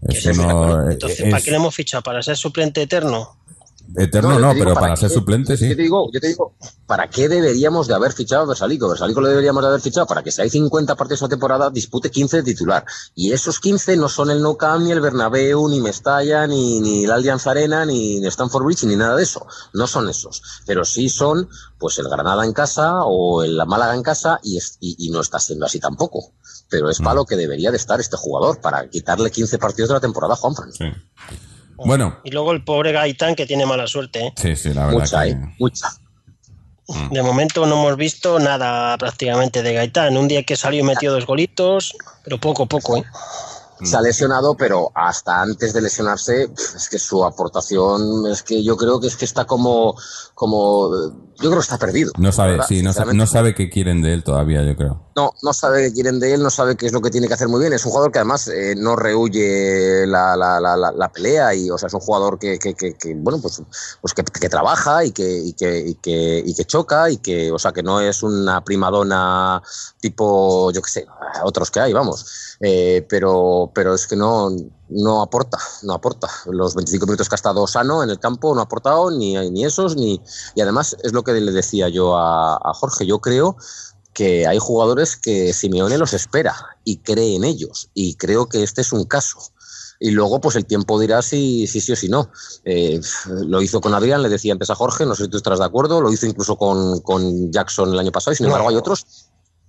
[0.02, 0.38] Entonces,
[1.32, 2.04] ¿para qué le hemos fichado?
[2.04, 3.38] ¿Para ser suplente eterno?
[3.98, 5.70] Eterno no, pero para, ser suplente sí.
[5.70, 6.54] Yo te, digo, yo te digo,
[6.86, 8.90] ¿para qué deberíamos de haber fichado a Versalico?
[8.90, 12.12] Versalico lo deberíamos de haber fichado para que si hay 50 partidos a temporada dispute
[12.12, 12.86] 15 de titular.
[13.14, 17.06] Y esos 15 no son el No Camp, ni el Bernabéu, ni Mestalla, ni, ni
[17.06, 19.46] el Allianz Arena, ni, Stanford Bridge, ni nada de eso.
[19.74, 20.42] No son esos.
[20.66, 25.10] Pero sí son, pues, el Granada en casa o el Málaga en casa y, y,
[25.10, 26.34] no está siendo así tampoco.
[26.70, 27.18] Pero es para mm.
[27.18, 30.74] lo que debería de estar este jugador, para quitarle 15 partidos de la temporada, Juanfran.
[30.74, 30.86] Sí.
[31.78, 32.18] Bueno.
[32.24, 34.28] Y luego el pobre Gaitán que tiene mala suerte.
[34.28, 34.34] ¿eh?
[34.36, 35.00] Sí, sí, la verdad.
[35.00, 35.56] Mucha, ¿eh?
[35.60, 35.88] Mucha.
[36.88, 37.14] Mm.
[37.14, 40.18] De momento no hemos visto nada prácticamente de Gaitán.
[40.18, 43.04] Un día que salió y metió dos golitos, pero poco, poco, ¿eh?
[43.84, 48.78] Se ha lesionado, pero hasta antes de lesionarse, es que su aportación, es que yo
[48.78, 49.96] creo que es que está como,
[50.34, 50.90] como,
[51.38, 52.12] yo creo que está perdido.
[52.18, 55.02] No sabe, sí, no sabe, no sabe qué quieren de él todavía, yo creo.
[55.16, 57.34] No, no sabe qué quieren de él, no sabe qué es lo que tiene que
[57.34, 57.74] hacer muy bien.
[57.74, 61.78] Es un jugador que además eh, no rehuye la, la, la, la, pelea y, o
[61.78, 63.62] sea, es un jugador que, que, que, bueno, pues,
[64.02, 67.52] pues que, que trabaja y que, y que, y que, y que choca y que,
[67.52, 69.62] o sea, que no es una primadona
[70.00, 71.08] tipo, yo qué sé,
[71.44, 72.58] otros que hay, vamos.
[72.60, 74.50] Eh, pero, pero es que no,
[74.90, 76.30] no aporta, no aporta.
[76.46, 79.66] Los 25 minutos que ha estado sano en el campo no ha aportado ni, ni
[79.66, 80.22] esos, ni.
[80.56, 83.06] Y además es lo que le decía yo a, Jorge.
[83.06, 83.58] Yo creo
[84.14, 87.90] que hay jugadores que Simeone los espera y cree en ellos.
[87.94, 89.40] Y creo que este es un caso.
[90.00, 92.30] Y luego, pues el tiempo dirá si, sí o si no.
[92.66, 93.00] Eh,
[93.48, 95.66] lo hizo con Adrián, le decía antes a Jorge, no sé si tú estarás de
[95.66, 99.25] acuerdo, lo hizo incluso con, con Jackson el año pasado, y sin embargo hay otros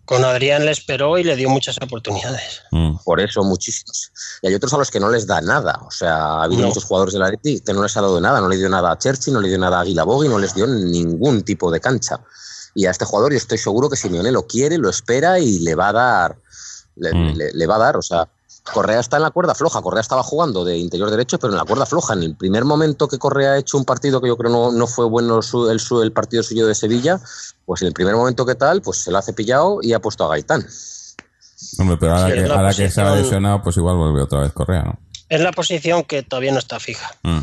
[0.06, 2.62] con Adrián le esperó y le dio muchas oportunidades.
[2.70, 2.96] Mm.
[3.04, 4.12] Por eso, muchísimos.
[4.40, 5.82] Y hay otros a los que no les da nada.
[5.86, 8.40] O sea, ha habido muchos jugadores de la Atleti que no les ha dado nada.
[8.40, 10.54] No le dio nada a Cherchi, no le dio nada a Aguila y no les
[10.54, 12.20] dio ningún tipo de cancha.
[12.74, 15.74] Y a este jugador yo estoy seguro que Simeone lo quiere, lo espera y le
[15.74, 16.36] va a dar.
[16.94, 17.70] le mm.
[17.70, 18.28] va a dar, o sea,
[18.72, 19.80] Correa está en la cuerda floja.
[19.80, 22.14] Correa estaba jugando de interior derecho, pero en la cuerda floja.
[22.14, 24.86] En el primer momento que Correa ha hecho un partido que yo creo no, no
[24.86, 25.40] fue bueno
[25.70, 27.20] el, el, partido suyo de Sevilla,
[27.64, 30.24] pues en el primer momento que tal, pues se lo ha cepillado y ha puesto
[30.24, 30.66] a Gaitán.
[31.78, 34.98] Hombre, pero ahora, que, se ha lesionado, pues igual vuelve otra vez Correa, ¿no?
[35.28, 37.10] Es la posición que todavía no está fija.
[37.22, 37.40] Mm.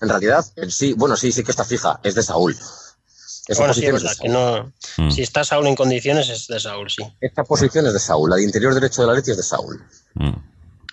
[0.00, 2.00] En realidad, sí, bueno, sí, sí que está fija.
[2.02, 2.56] Es de Saúl.
[3.56, 4.72] bueno, sí, es verdad, que no.
[4.96, 5.10] Mm.
[5.10, 7.02] Si está Saúl en condiciones, es de Saúl, sí.
[7.20, 8.30] Esta posición es de Saúl.
[8.30, 9.82] La de interior derecho de la leche es de Saúl.
[10.14, 10.36] Mm.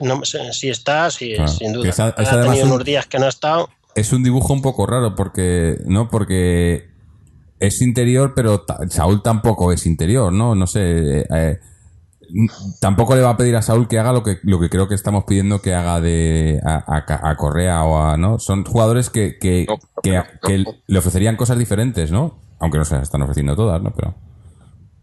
[0.02, 1.92] No, si está, sí, sin duda.
[1.98, 3.70] ha tenido unos días que no ha estado.
[3.96, 6.10] Es un dibujo un poco raro porque, ¿no?
[6.10, 6.90] Porque
[7.60, 10.54] es interior, pero Saúl tampoco es interior, ¿no?
[10.56, 11.20] No sé.
[11.20, 11.60] Eh, eh,
[12.82, 14.96] tampoco le va a pedir a Saúl que haga lo que, lo que creo que
[14.96, 18.40] estamos pidiendo que haga de a, Correa o a, ¿no?
[18.40, 19.66] Son jugadores que, que,
[20.04, 22.40] que, le ofrecerían cosas diferentes, ¿no?
[22.60, 23.94] Aunque no se las están ofreciendo todas, ¿no?
[23.96, 24.16] Pero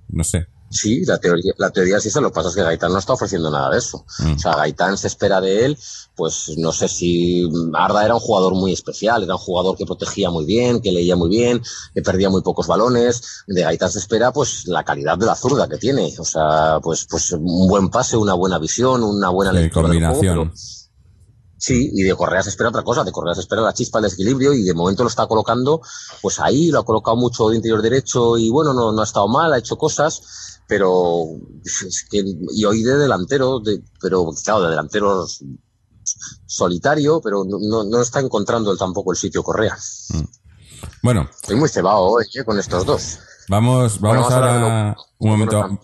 [0.08, 0.46] no sé.
[0.72, 3.12] Sí, la teoría, la teoría sí se lo que pasa es que Gaitán no está
[3.12, 4.06] ofreciendo nada de eso.
[4.20, 4.32] Mm.
[4.32, 5.78] O sea, Gaitán se espera de él,
[6.16, 10.30] pues no sé si Arda era un jugador muy especial, era un jugador que protegía
[10.30, 11.60] muy bien, que leía muy bien,
[11.94, 13.44] que perdía muy pocos balones.
[13.46, 16.14] De Gaitán se espera pues la calidad de la zurda que tiene.
[16.18, 20.52] O sea, pues, pues un buen pase, una buena visión, una buena lectura combinación.
[21.62, 24.02] Sí, y de Correa se espera otra cosa, de Correa se espera la chispa, el
[24.02, 25.80] desequilibrio y de momento lo está colocando,
[26.20, 29.28] pues ahí lo ha colocado mucho de interior derecho y bueno, no, no ha estado
[29.28, 31.26] mal, ha hecho cosas, pero
[31.62, 35.26] es que, y hoy de delantero, de, pero claro, de delantero
[36.46, 39.76] solitario, pero no, no está encontrando él tampoco el sitio Correa.
[40.08, 40.22] Mm.
[41.02, 41.28] Bueno.
[41.30, 42.42] Estoy muy cebado hoy ¿eh?
[42.42, 43.18] con estos dos.
[43.50, 45.78] Vamos, vamos, ahora, un momento,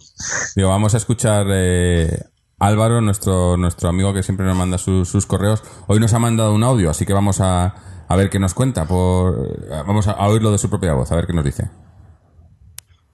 [0.56, 2.24] digo, vamos a escuchar eh,
[2.58, 6.64] Álvaro, nuestro, nuestro amigo que siempre nos manda sus, correos, hoy nos ha mandado un
[6.64, 8.88] audio, así que vamos a, a ver qué nos cuenta.
[8.88, 11.68] Por, vamos a, oírlo de su propia voz, a ver qué nos dice.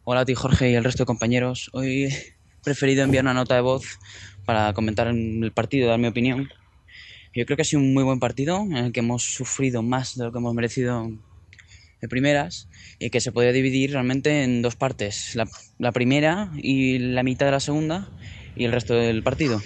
[0.06, 1.70] Hola a ti Jorge y el resto de compañeros.
[1.72, 3.98] Hoy he preferido enviar una nota de voz
[4.44, 6.50] para comentar el partido, dar mi opinión.
[7.32, 10.18] Yo creo que ha sido un muy buen partido en el que hemos sufrido más
[10.18, 11.10] de lo que hemos merecido
[12.02, 15.34] de primeras y que se podía dividir realmente en dos partes.
[15.36, 15.48] La,
[15.78, 18.10] la primera y la mitad de la segunda
[18.56, 19.62] y el resto del partido.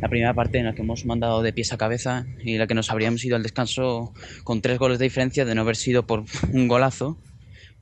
[0.00, 2.74] La primera parte en la que hemos mandado de pies a cabeza y la que
[2.74, 4.14] nos habríamos ido al descanso
[4.44, 6.22] con tres goles de diferencia de no haber sido por
[6.52, 7.18] un golazo,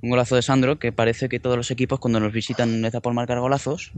[0.02, 3.14] un golazo de Sandro, que parece que todos los equipos cuando nos visitan da por
[3.14, 3.92] marcar golazos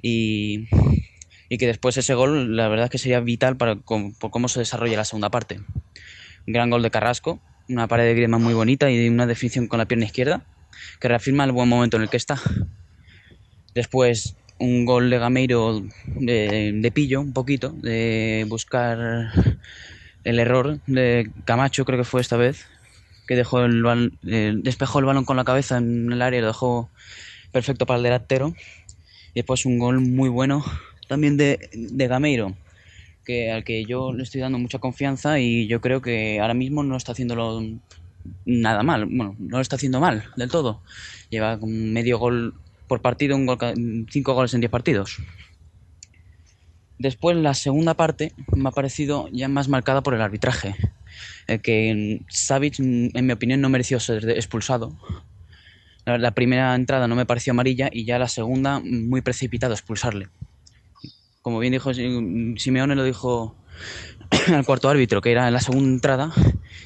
[0.00, 0.68] y,
[1.48, 4.60] y que después ese gol la verdad es que sería vital para por cómo se
[4.60, 5.60] desarrolla la segunda parte.
[6.46, 9.78] Un gran gol de Carrasco, una pared de Griezmann muy bonita y una definición con
[9.78, 10.44] la pierna izquierda
[10.98, 12.40] que reafirma el buen momento en el que está.
[13.74, 19.32] Después un gol de Gameiro de, pillo un poquito, de buscar
[20.24, 22.66] el error de Camacho, creo que fue esta vez,
[23.26, 26.90] que dejó el eh, despejó el balón con la cabeza en el área, lo dejó
[27.52, 28.54] perfecto para el delantero.
[29.34, 30.64] Y después un gol muy bueno
[31.08, 32.08] también de, de
[33.24, 36.82] que al que yo le estoy dando mucha confianza y yo creo que ahora mismo
[36.82, 37.62] no está haciéndolo
[38.44, 39.06] nada mal.
[39.06, 40.80] Bueno, no lo está haciendo mal del todo.
[41.30, 42.54] Lleva medio gol
[42.88, 43.58] por partido, un gol,
[44.10, 45.18] cinco goles en diez partidos.
[46.98, 50.76] Después, la segunda parte me ha parecido ya más marcada por el arbitraje.
[51.46, 54.96] El que Savic, en mi opinión, no mereció ser expulsado.
[56.04, 60.28] La primera entrada no me pareció amarilla y ya la segunda muy precipitado expulsarle.
[61.42, 63.56] Como bien dijo Simeone, lo dijo
[64.48, 66.32] al cuarto árbitro, que era la segunda entrada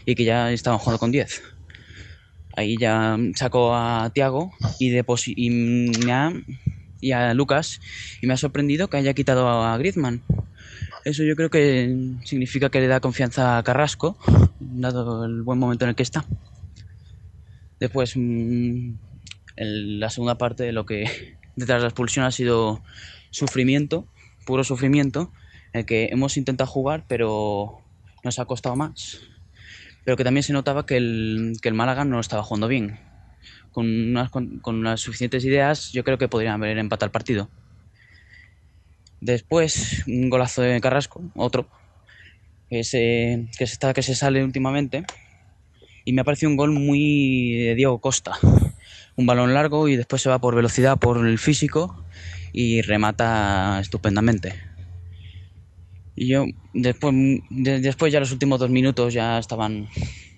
[0.05, 1.43] y que ya estaban jugando con 10.
[2.57, 5.91] Ahí ya sacó a Tiago y, y,
[7.01, 7.81] y a Lucas
[8.23, 10.23] y me ha sorprendido que haya quitado a Griezmann.
[11.07, 14.19] Eso yo creo que significa que le da confianza a Carrasco,
[14.59, 16.25] dado el buen momento en el que está.
[17.79, 18.91] Después, mm,
[19.57, 21.05] la segunda parte de lo que
[21.55, 22.83] detrás de la expulsión ha sido
[23.31, 24.09] sufrimiento,
[24.47, 25.33] puro sufrimiento,
[25.73, 27.83] el que hemos intentado jugar, pero
[28.25, 29.21] nos ha costado más.
[30.05, 32.99] Pero que también se notaba que el, que el Málaga no estaba jugando bien.
[33.71, 37.49] Con unas, con, unas suficientes ideas, yo creo que podrían haber empatado el partido.
[39.27, 41.67] Después, un golazo de Carrasco, otro,
[42.71, 45.05] que se, que se, está, que se sale últimamente.
[46.05, 48.39] Y me ha parecido un gol muy de Diego Costa.
[49.17, 52.05] Un balón largo y después se va por velocidad, por el físico
[52.53, 54.55] y remata estupendamente.
[56.15, 57.13] Y yo, después,
[57.51, 59.89] después ya los últimos dos minutos ya estaban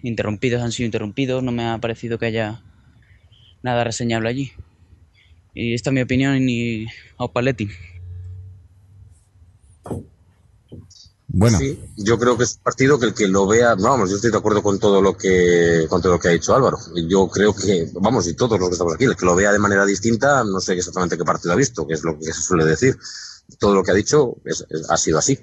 [0.03, 2.63] interrumpidos, han sido interrumpidos, no me ha parecido que haya
[3.63, 4.53] nada reseñable allí.
[5.53, 6.87] Y esta es mi opinión y
[7.19, 7.69] a Paletti.
[11.31, 11.59] Bueno.
[11.59, 14.31] Sí, yo creo que es un partido que el que lo vea, vamos, yo estoy
[14.31, 16.79] de acuerdo con todo lo que con todo lo que ha dicho Álvaro.
[17.07, 19.59] Yo creo que, vamos, y todos los que estamos aquí, el que lo vea de
[19.59, 22.65] manera distinta, no sé exactamente qué partido ha visto, que es lo que se suele
[22.65, 22.99] decir.
[23.59, 24.37] Todo lo que ha dicho
[24.89, 25.39] ha sido así.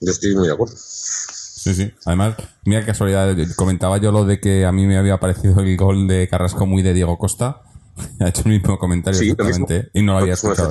[0.00, 0.74] Yo estoy muy de acuerdo.
[0.76, 1.92] Sí, sí.
[2.06, 5.76] Además, mira qué casualidad, comentaba yo lo de que a mí me había parecido el
[5.76, 7.62] gol de Carrasco muy de Diego Costa.
[8.20, 10.70] ha hecho el mismo comentario exactamente y no lo había escuchado.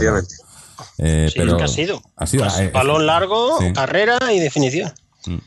[0.97, 2.01] Eh, pero que ha sido.
[2.15, 4.91] Ha sido pues, eh, balón largo, carrera y definición.
[5.25, 5.38] Mm.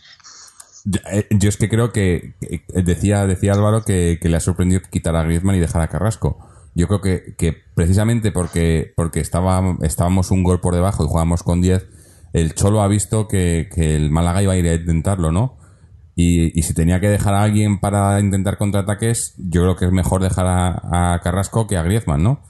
[1.12, 2.34] Eh, yo es que creo que,
[2.74, 6.38] decía, decía Álvaro que, le ha sorprendido quitar a Griezmann y dejar a Carrasco.
[6.74, 11.42] Yo creo que, que precisamente porque, porque estaba, estábamos un gol por debajo y jugábamos
[11.42, 11.86] con 10,
[12.32, 15.58] el Cholo ha visto que, el Málaga iba a ir a intentarlo, ¿no?
[16.14, 19.92] Y, y, si tenía que dejar a alguien para intentar contraataques, yo creo que es
[19.92, 22.42] mejor dejar a, a Carrasco que a Griezmann, ¿no?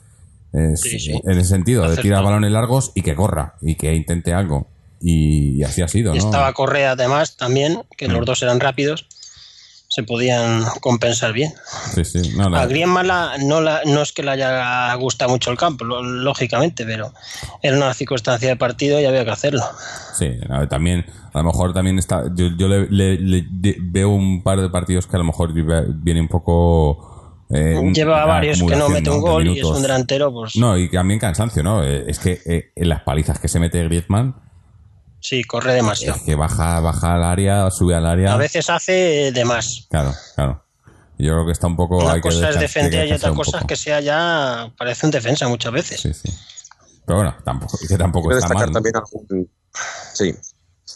[0.53, 4.69] En ese sentido, de tirar balones largos y que corra y que intente algo.
[5.01, 6.13] Y, así ha sido.
[6.13, 6.19] ¿no?
[6.19, 8.25] Estaba Correa además también, que los mm.
[8.25, 9.07] dos eran rápidos,
[9.89, 11.53] se podían compensar bien.
[11.95, 12.33] Sí, sí.
[12.37, 13.09] No, A Griezmann
[13.47, 17.13] no, la, no es que le haya gustado mucho el campo, lógicamente, pero
[17.61, 19.63] era una circunstancia de partido y había que hacerlo.
[20.15, 20.31] Sí,
[20.71, 22.25] también, a lo mejor también está.
[22.35, 23.47] Yo, yo le,
[23.81, 28.63] veo un par de partidos que a lo mejor viene un poco eh, Lleva varios
[28.63, 30.33] que no mete un gol y es un delantero.
[30.33, 30.57] Pues...
[30.57, 31.85] No, y también cansancio, ¿no?
[31.85, 34.35] Eh, es que eh, en las palizas que se mete Griezmann.
[35.21, 36.17] Sí, corre demasiado.
[36.17, 38.33] Es que baja, baja al área, sube al área.
[38.33, 39.87] A veces hace de más.
[39.89, 40.65] Claro, claro.
[41.19, 41.99] Yo creo que está un poco.
[41.99, 44.73] Una cosa es defender y otra cosa es que sea ya.
[44.77, 46.01] Parece un defensa muchas veces.
[46.01, 46.29] Sí, sí.
[47.07, 48.73] Pero bueno, tampoco, que tampoco está mal.
[48.73, 49.49] También algún...
[50.13, 50.35] Sí,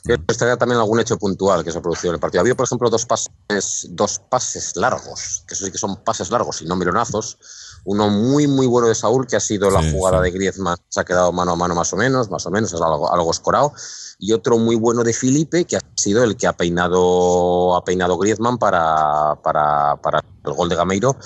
[0.03, 2.41] Quiero destacar también algún hecho puntual que se ha producido en el partido.
[2.41, 6.62] Había, por ejemplo, dos pases, dos pases largos, que eso sí que son pases largos
[6.62, 7.39] y no mironazos.
[7.84, 11.05] Uno muy, muy bueno de Saúl, que ha sido la jugada de Griezmann, se ha
[11.05, 13.72] quedado mano a mano más o menos, más o menos, es algo, algo escorado.
[14.19, 18.17] Y otro muy bueno de Felipe, que ha sido el que ha peinado, ha peinado
[18.17, 21.17] Griezmann para, para, para el gol de Gameiro,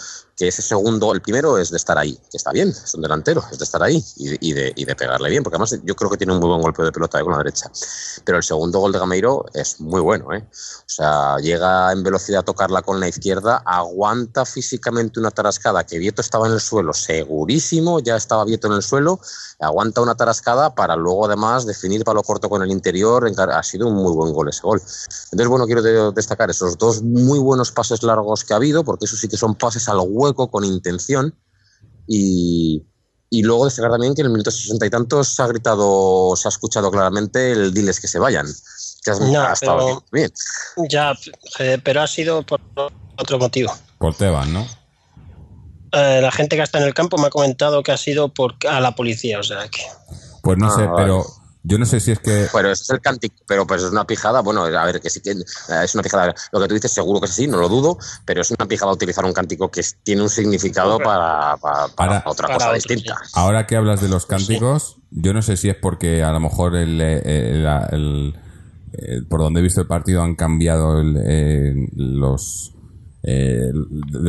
[0.41, 3.45] que ese segundo, el primero es de estar ahí, que está bien, es un delantero,
[3.53, 6.17] es de estar ahí y de, y de, pegarle bien, porque además yo creo que
[6.17, 7.71] tiene un muy buen golpe de pelota con la derecha.
[8.25, 10.43] Pero el segundo gol de Gameiro es muy bueno, ¿eh?
[10.51, 15.99] O sea, llega en velocidad a tocarla con la izquierda, aguanta físicamente una tarascada, que
[15.99, 19.21] Vieto estaba en el suelo, segurísimo, ya estaba Vieto en el suelo,
[19.59, 23.89] aguanta una tarascada para luego además definir para lo corto con el interior, ha sido
[23.89, 24.81] un muy buen gol ese gol.
[24.81, 29.17] Entonces, bueno, quiero destacar esos dos muy buenos pases largos que ha habido, porque eso
[29.17, 31.35] sí que son pases al hueco con intención.
[32.07, 32.83] Y,
[33.31, 36.49] y luego destacar también que en el minuto sesenta y tantos se ha gritado, se
[36.49, 38.47] ha escuchado claramente el diles que se vayan.
[39.05, 40.33] Que ha estado bien.
[40.89, 41.15] Ya,
[41.59, 42.61] eh, pero ha sido por
[43.17, 43.73] otro motivo.
[43.99, 44.67] Por Teban, ¿no?
[45.93, 48.55] Eh, la gente que está en el campo me ha comentado que ha sido por
[48.69, 49.83] a la policía, o sea que.
[50.43, 51.27] Pues no sé, ah, pero
[51.63, 52.47] Yo no sé si es que.
[52.53, 54.41] Bueno, ese es el cántico, pero pues es una pijada.
[54.41, 56.35] Bueno, a ver, que sí que eh, es una pijada.
[56.53, 59.25] Lo que tú dices, seguro que sí, no lo dudo, pero es una pijada utilizar
[59.27, 61.59] un cántico que tiene un significado para,
[61.95, 63.19] para, otra cosa distinta.
[63.35, 66.77] Ahora que hablas de los cánticos, yo no sé si es porque a lo mejor
[66.77, 68.35] el, el,
[69.29, 72.73] por donde he visto el partido han cambiado los.
[73.23, 73.71] de,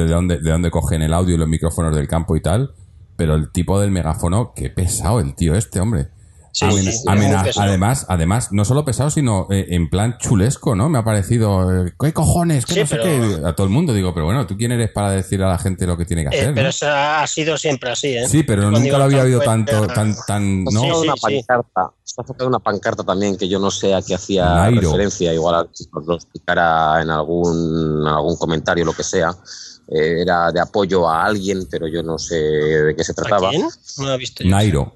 [0.05, 2.73] dónde, de dónde cogen el audio y los micrófonos del campo y tal,
[3.15, 6.09] pero el tipo del megáfono, qué pesado el tío este, hombre
[7.57, 10.89] además, además, no solo pesado, sino eh, en plan chulesco, ¿no?
[10.89, 12.65] Me ha parecido, eh, ¿qué cojones?
[12.65, 13.41] ¿Qué no sé qué?
[13.45, 15.87] A todo el mundo digo, pero bueno, ¿tú quién eres para decir a la gente
[15.87, 16.53] lo que tiene que eh, hacer?
[16.53, 18.27] pero eso ha sido siempre así, ¿eh?
[18.27, 20.99] Sí, pero nunca lo había oído tanto, tan, tan, ¿no?
[20.99, 25.69] una pancarta, está una pancarta también que yo no sé a qué hacía referencia, igual
[25.73, 29.33] si nos lo explicara en algún, en algún comentario, lo que sea.
[29.87, 33.49] era de apoyo a alguien, pero yo no sé de qué se trataba.
[33.49, 33.67] ¿A quién?
[33.97, 34.93] No lo he visto Nairo.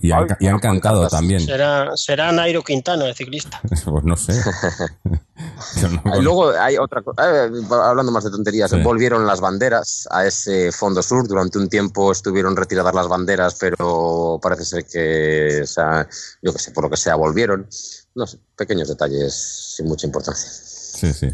[0.00, 1.40] Y, han, y cantado también.
[1.40, 3.60] Será, será Nairo Quintana, el ciclista.
[3.68, 4.34] pues no sé.
[6.20, 11.02] Luego hay otra cosa, eh, hablando más de tonterías, volvieron las banderas a ese fondo
[11.02, 11.26] sur.
[11.26, 16.08] Durante un tiempo estuvieron retiradas las banderas, pero parece ser que, o sea,
[16.42, 17.68] yo que sé, por lo que sea, volvieron.
[18.14, 20.48] No sé, pequeños detalles sin mucha importancia.
[20.50, 21.28] Sí, sí.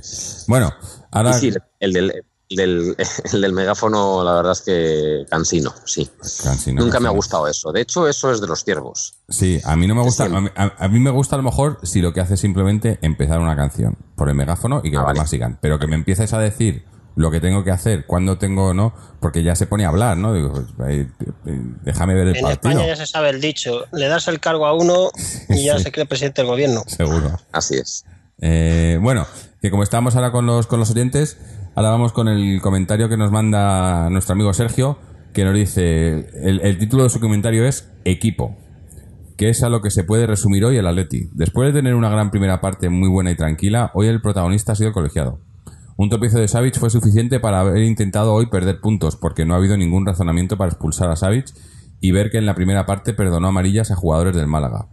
[0.49, 0.73] Bueno,
[1.13, 1.33] ahora.
[1.35, 2.25] sí, el del,
[2.57, 2.97] del,
[3.33, 6.09] el del megáfono, la verdad es que cansino, sí.
[6.73, 7.73] Nunca me ha gustado eso.
[7.73, 9.15] De hecho, eso es de los ciervos.
[9.29, 10.25] Sí, a mí no me gusta.
[10.25, 13.57] A mí, me gusta a lo mejor si lo que hace es simplemente empezar una
[13.57, 15.59] canción por el megáfono y que ah, la sigan.
[15.61, 16.85] Pero que me empieces a decir
[17.15, 18.95] lo que tengo que hacer, cuando tengo, ¿no?
[19.21, 20.33] Porque ya se pone a hablar, ¿no?
[20.33, 21.07] Digo, pues,
[21.83, 22.73] déjame ver el en partido.
[22.73, 25.11] En España ya se sabe el dicho, le das el cargo a uno
[25.49, 26.83] y ya se cree presidente del gobierno.
[26.87, 27.39] Seguro.
[27.53, 28.05] Así es.
[28.41, 29.27] Eh, bueno,
[29.63, 31.39] que como estamos ahora con los, con los oyentes,
[31.75, 34.99] Ahora vamos con el comentario que nos manda nuestro amigo Sergio,
[35.33, 38.59] que nos dice, el, título de su comentario es Equipo,
[39.39, 41.31] que es a lo que se puede resumir hoy el Atleti.
[41.33, 44.75] Después de tener una gran primera parte muy buena y tranquila, hoy el protagonista ha
[44.75, 45.41] sido el colegiado.
[45.97, 49.57] Un tropiezo de Savic fue suficiente para haber intentado hoy perder puntos, porque no ha
[49.57, 51.47] habido ningún razonamiento para expulsar a Savic
[52.03, 54.89] y ver que en la primera parte perdonó amarillas a jugadores del Málaga.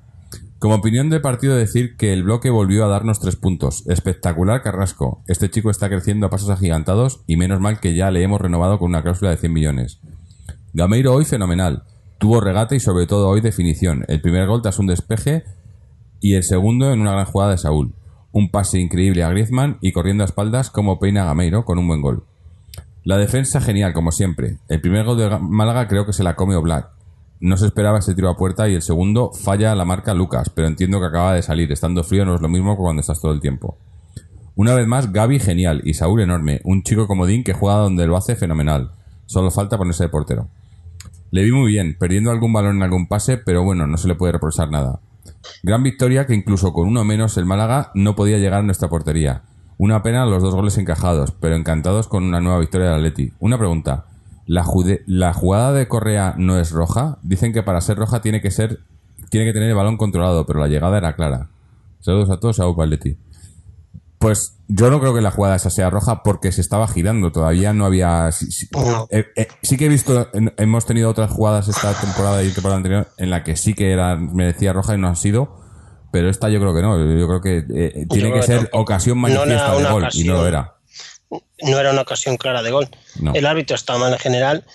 [0.60, 3.88] Como opinión del partido decir que el bloque volvió a darnos tres puntos.
[3.88, 5.24] Espectacular Carrasco.
[5.26, 8.78] Este chico está creciendo a pasos agigantados y menos mal que ya le hemos renovado
[8.78, 10.02] con una cláusula de 100 millones.
[10.74, 11.84] Gameiro hoy fenomenal.
[12.18, 14.04] Tuvo regate y sobre todo hoy definición.
[14.10, 15.46] El primer gol tras un despeje
[16.20, 17.94] y el segundo en una gran jugada de Saúl.
[18.34, 22.02] Un pase increíble a Griezmann y corriendo a espaldas como peina Gameiro con un buen
[22.02, 22.26] gol.
[23.06, 24.58] La defensa genial como siempre.
[24.68, 26.99] El primer gol de Málaga creo que se la come Oblak
[27.40, 30.68] no se esperaba ese tiro a puerta y el segundo falla la marca Lucas, pero
[30.68, 31.72] entiendo que acaba de salir.
[31.72, 33.78] Estando frío no es lo mismo que cuando estás todo el tiempo.
[34.56, 36.60] Una vez más, Gaby genial y Saúl enorme.
[36.66, 38.92] Un chico comodín que juega donde lo hace fenomenal.
[39.26, 40.50] Solo falta ponerse de portero.
[41.32, 44.16] Le vi muy bien, perdiendo algún balón en algún pase, pero bueno, no se le
[44.16, 45.00] puede reprochar nada.
[45.64, 49.44] Gran victoria que incluso con uno menos el Málaga no podía llegar a nuestra portería.
[49.78, 53.32] Una pena los dos goles encajados, pero encantados con una nueva victoria de Atleti.
[53.40, 54.08] Una pregunta.
[54.50, 54.66] La,
[55.06, 57.20] la jugada de Correa no es roja.
[57.22, 58.80] Dicen que para ser roja tiene que ser
[59.30, 61.50] tiene que tener el balón controlado, pero la llegada era clara.
[62.00, 63.16] Saludos a todos, a Upaletti.
[64.18, 67.32] Pues yo no creo que la jugada esa sea roja porque se estaba girando.
[67.32, 68.32] Todavía no había.
[68.32, 68.68] Sí,
[69.12, 70.28] eh, eh, que he visto,
[70.58, 74.16] hemos tenido otras jugadas esta temporada y temporada anterior en la que sí que era
[74.16, 75.60] merecía roja y no ha sido.
[76.12, 76.98] Pero esta yo creo que no.
[76.98, 80.79] Yo creo que eh, tiene que, ser ocasión manifiesta de gol y no lo era
[81.30, 82.90] no era una ocasión clara de gol.
[83.34, 84.66] El árbitro está mal en general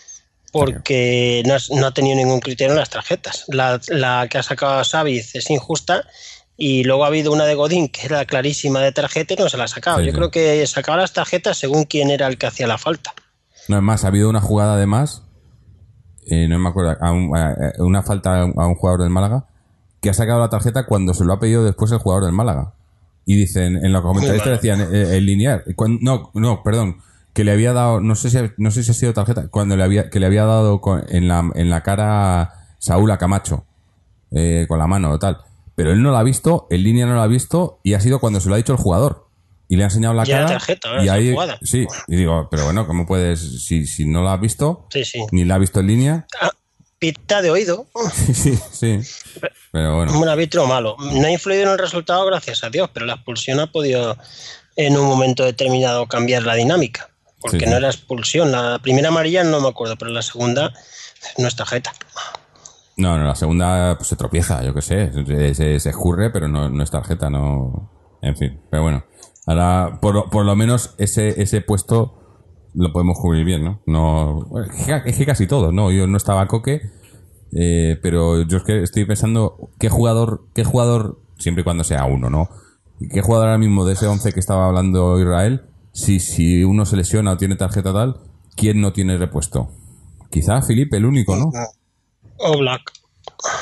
[0.53, 3.45] porque no, ha tenido ningún criterio en las tarjetas.
[3.49, 6.05] La, que ha sacado a Saviz es injusta
[6.57, 9.57] y luego ha habido una de Godín que era clarísima de tarjeta y no se
[9.57, 10.01] la ha sacado.
[10.01, 13.15] Yo creo que sacaba las tarjetas según quién era el que hacía la falta.
[13.69, 15.23] No es más, ha habido una jugada además,
[16.27, 16.97] eh, no me acuerdo,
[17.79, 19.47] una falta a un jugador del Málaga
[20.01, 22.75] que ha sacado la tarjeta cuando se lo ha pedido después el jugador del Málaga.
[23.27, 25.65] Y dicen, en los comentarios decían, el eh, lineal.
[26.01, 26.99] no, no, perdón.
[27.33, 29.83] Que le había dado, no sé si, no sé si ha sido tarjeta, cuando le
[29.83, 33.65] había, que le había dado en, la, en la cara Saúl a Camacho,
[34.31, 35.39] eh, con la mano o tal.
[35.75, 38.21] Pero él no la ha visto, el línea no la ha visto, y ha sido
[38.21, 39.27] cuando se lo ha dicho el jugador.
[39.69, 40.59] Y le ha enseñado la cara.
[41.03, 44.87] y ahí, sí, y digo, pero bueno, ¿cómo puedes, si, si no la ha visto,
[45.33, 46.27] ni la ha visto en línea?
[46.41, 46.51] Ah,
[46.99, 47.87] pita de oído.
[48.33, 49.01] sí, sí.
[49.73, 50.19] Pero bueno.
[50.19, 50.97] Un árbitro malo.
[50.99, 54.17] No ha influido en el resultado, gracias a Dios, pero la expulsión ha podido
[54.77, 57.11] en un momento determinado cambiar la dinámica.
[57.41, 58.53] Porque no era expulsión.
[58.53, 60.73] La primera amarilla no me acuerdo, pero la segunda
[61.37, 61.93] no es tarjeta.
[62.97, 65.13] No, no, la segunda pues, se tropieza, yo qué sé.
[65.55, 67.91] Se, se, escurre, pero no, no, es tarjeta, no.
[68.23, 69.05] En fin, pero bueno.
[69.47, 72.24] Ahora, por, por lo menos ese, ese puesto
[72.75, 73.81] lo podemos cubrir bien, ¿no?
[73.87, 74.47] no
[75.05, 75.91] es que casi todo, ¿no?
[75.91, 76.83] Yo no estaba Coque
[77.57, 82.05] Eh, pero yo es que estoy pensando qué jugador, qué jugador, siempre y cuando sea
[82.05, 82.49] uno, ¿no?
[83.13, 85.63] ¿Qué jugador ahora mismo de ese 11 que estaba hablando Israel,
[85.93, 88.21] si, si uno se lesiona o tiene tarjeta tal,
[88.57, 89.71] ¿quién no tiene repuesto?
[90.31, 91.53] Quizá Felipe, el único, ¿no?
[92.39, 92.93] O Black.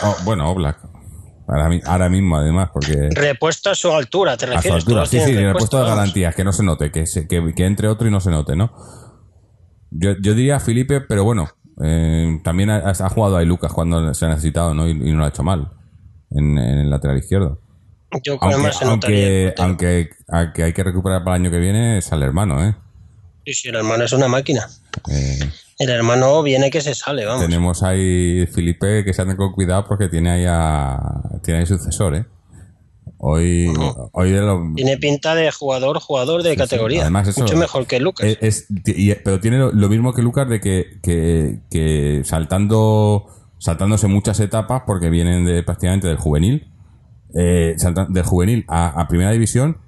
[0.03, 0.79] Oh, bueno, o Black.
[1.85, 3.11] Ahora, mismo, además, porque...
[3.11, 4.65] Repuesto a su altura, te refieres.
[4.65, 7.89] A su altura, sí, sí, repuesto, de garantías, que no se note, que, que, entre
[7.89, 8.73] otro y no se note, ¿no?
[9.95, 11.49] Yo, yo diría Felipe, pero bueno,
[11.83, 14.89] eh, también ha, jugado ahí Lucas cuando se ha necesitado, ¿no?
[14.89, 15.71] Y, no lo ha hecho mal
[16.31, 17.61] en, el lateral izquierdo.
[18.23, 22.23] Yo aunque, aunque, aunque, aunque, hay que recuperar para el año que viene es al
[22.23, 22.75] hermano, ¿eh?
[23.47, 24.69] Sí, sí, el hermano es una máquina.
[25.11, 25.39] Eh,
[25.79, 27.43] el hermano viene que se sale, vamos.
[27.43, 30.99] Tenemos ahí Felipe que se anda con cuidado porque tiene ahí a,
[31.43, 32.27] tiene ahí sucesor, ¿eh?
[33.25, 33.73] Hoy,
[34.11, 34.35] hoy
[34.75, 37.09] Tiene pinta de jugador, jugador de categoría.
[37.09, 38.37] Mucho mejor que Lucas.
[39.23, 45.45] pero tiene lo, mismo que Lucas de que, que, saltando saltándose muchas etapas porque vienen
[45.45, 46.67] de prácticamente del juvenil
[47.33, 47.77] eh,
[48.09, 49.79] del juvenil a, primera división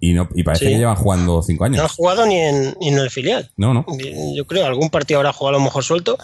[0.00, 1.76] y no y parece que llevan jugando cinco años.
[1.76, 3.52] No ha jugado ni en, ni en el filial.
[3.56, 3.86] No, no.
[4.34, 6.18] Yo creo algún partido habrá jugado a lo mejor suelto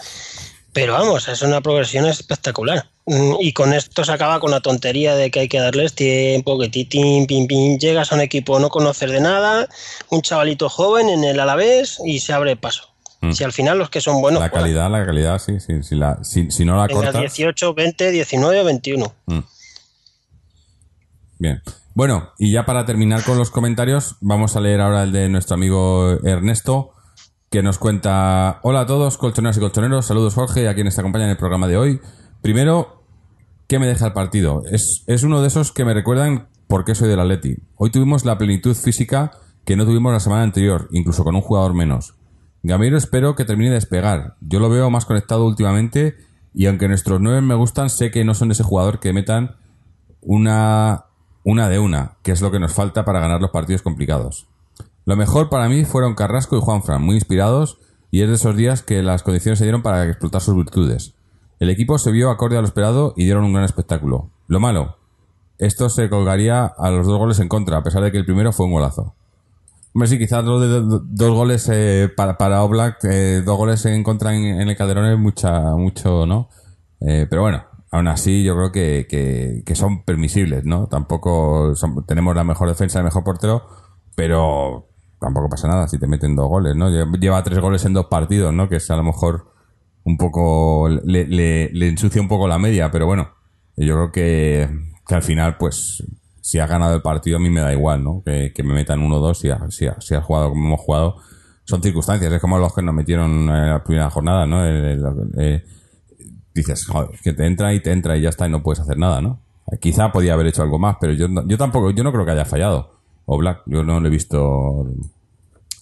[0.77, 2.85] pero vamos, es una progresión espectacular.
[3.07, 6.59] Mm, y con esto se acaba con la tontería de que hay que darles tiempo,
[6.59, 9.71] que titín, pim, pim, llegas a un equipo no conocer de nada,
[10.11, 12.91] un chavalito joven en el Alavés y se abre paso.
[13.23, 13.33] Mm.
[13.33, 14.43] Si al final los que son buenos.
[14.43, 15.83] La calidad, la calidad, sí, sí.
[15.83, 17.21] Si, la, si, si no la cortas.
[17.21, 19.15] 18, 20, 19 21.
[21.39, 21.63] Bien.
[21.95, 25.55] Bueno, y ya para terminar con los comentarios, vamos a leer ahora el de nuestro
[25.55, 26.93] amigo Ernesto
[27.51, 31.25] que nos cuenta, hola a todos, colchoneros y colchoneros, saludos Jorge, a quien nos acompaña
[31.25, 32.01] en el programa de hoy.
[32.43, 33.03] Primero,
[33.69, 34.63] ¿qué me deja el partido?
[34.71, 37.57] Es, es uno de esos que me recuerdan por qué soy del Atleti.
[37.77, 39.33] Hoy tuvimos la plenitud física
[39.65, 42.15] que no tuvimos la semana anterior, incluso con un jugador menos.
[42.63, 44.37] Gamiro espero que termine de despegar.
[44.41, 46.17] Yo lo veo más conectado últimamente
[46.53, 49.57] y aunque nuestros nueve me gustan, sé que no son ese jugador que metan
[50.21, 51.05] una,
[51.45, 54.49] una de una, que es lo que nos falta para ganar los partidos complicados.
[55.07, 57.79] Lo mejor para mí fueron Carrasco y Juanfran, muy inspirados,
[58.11, 61.15] y es de esos días que las condiciones se dieron para explotar sus virtudes.
[61.61, 64.31] El equipo se vio acorde a lo esperado y dieron un gran espectáculo.
[64.49, 64.99] Lo malo,
[65.59, 68.53] esto se colgaría a los dos goles en contra, a pesar de que el primero
[68.53, 69.15] fue un golazo.
[69.95, 74.35] Hombre, sí, quizás dos, dos goles eh, para, para Oblak, eh, dos goles en contra
[74.35, 76.49] en, el Calderón es mucha, mucho, ¿no?
[77.01, 79.07] Eh, pero bueno, aún así yo creo que,
[79.65, 80.89] que, son permisibles, ¿no?
[80.89, 81.75] Tampoco
[82.09, 83.69] tenemos la mejor defensa, el mejor portero,
[84.17, 84.89] pero
[85.21, 86.91] tampoco pasa nada si te meten dos goles, ¿no?
[86.91, 88.69] Lleva tres goles en dos partidos, ¿no?
[88.69, 89.53] Que es a lo mejor
[90.05, 90.89] un poco.
[90.89, 93.31] le, le, ensucia un poco la media, pero bueno,
[93.77, 94.69] yo creo que,
[95.07, 96.03] que, al final, pues,
[96.41, 98.23] si ha ganado el partido, a mí me da igual, ¿no?
[98.25, 101.17] Que, me metan uno o dos, si ha, si, ha, jugado como hemos jugado.
[101.65, 104.65] Son circunstancias, es como los que nos metieron en la primera jornada, ¿no?
[104.65, 105.65] Eh,
[106.55, 108.99] dices, joder, que te entra y te entra y ya está y no puedes hacer
[108.99, 109.43] nada, ¿no?
[109.81, 112.45] Quizá podía haber hecho algo más, pero yo, yo tampoco, yo no creo que haya
[112.45, 112.96] fallado
[113.27, 113.63] o Black.
[113.67, 114.87] Yo no lo he visto.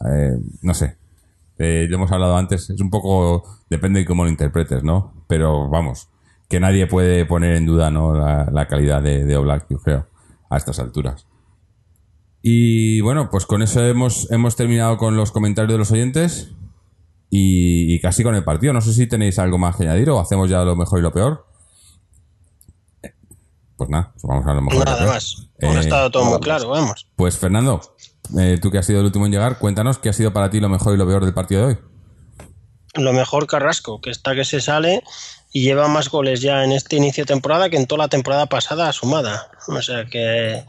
[0.04, 0.96] Eh, no sé.
[1.58, 2.68] Eh, hemos hablado antes.
[2.70, 3.44] Es un poco.
[3.70, 5.24] Depende de cómo lo interpretes, ¿no?
[5.28, 6.08] Pero vamos.
[6.48, 8.12] Que nadie puede poner en duda ¿no?
[8.12, 10.06] la, calidad de, de Oblak, yo creo,
[10.50, 11.26] a estas alturas.
[12.46, 16.54] Y bueno, pues con eso hemos, hemos terminado con los comentarios de los oyentes
[17.30, 18.74] y, casi con el partido.
[18.74, 21.10] No sé si tenéis algo más que añadir o hacemos ya lo mejor y lo
[21.10, 21.46] peor.
[23.84, 24.86] Pues nada, pues vamos a lo mejor.
[24.86, 25.46] Nada más.
[25.60, 27.06] ha eh, estado todo muy claro, vamos.
[27.16, 27.82] Pues Fernando,
[28.38, 30.58] eh, tú que has sido el último en llegar, cuéntanos qué ha sido para ti
[30.58, 31.78] lo mejor y lo peor del partido de hoy.
[32.94, 35.02] Lo mejor Carrasco, que está que se sale
[35.56, 38.46] y lleva más goles ya en este inicio de temporada que en toda la temporada
[38.46, 39.52] pasada sumada.
[39.68, 40.64] O sea que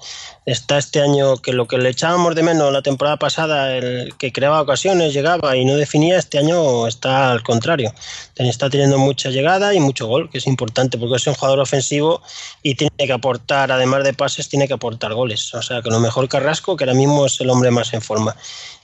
[0.45, 4.31] está este año que lo que le echábamos de menos la temporada pasada, el que
[4.31, 7.95] creaba ocasiones, llegaba y no definía, este año está al contrario.
[8.35, 12.21] Está teniendo mucha llegada y mucho gol, que es importante porque es un jugador ofensivo
[12.61, 15.51] y tiene que aportar, además de pases, tiene que aportar goles.
[15.55, 18.35] O sea que lo mejor Carrasco, que ahora mismo es el hombre más en forma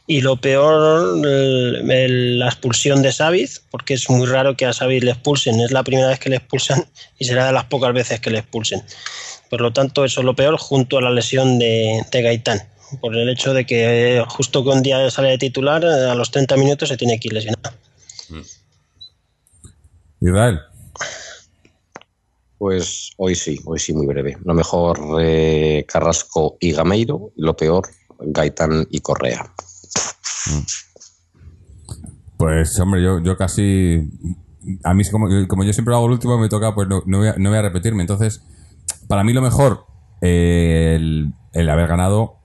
[0.08, 5.12] y lo peor, la expulsión de Saviz, porque es muy raro que a Saviz le
[5.12, 6.86] expulsen, es la primera vez que le expulsan
[7.20, 8.82] y será de las pocas veces que le expulsen.
[9.49, 12.62] Por lo tanto, eso es lo peor junto a la lesión de, Gaitán,
[13.02, 16.58] por el hecho de que justo que un día sale de titular, a los 30
[16.58, 17.76] minutos se tiene que ir lesionado.
[18.30, 18.41] Mm.
[20.22, 20.60] Israel.
[22.58, 24.38] Pues hoy sí, hoy sí, muy breve.
[24.45, 27.89] Lo mejor eh, Carrasco y Gameiro, lo peor
[28.20, 29.52] Gaitán y Correa.
[32.37, 34.09] Pues hombre, yo, yo casi...
[34.83, 37.61] A mí, como, como yo siempre hago el último, me toca, pues no, voy, a,
[37.61, 38.01] repetirme.
[38.01, 38.43] Entonces,
[39.07, 39.85] para mí lo mejor,
[40.21, 40.95] eh,
[41.53, 42.37] el, haber ganado,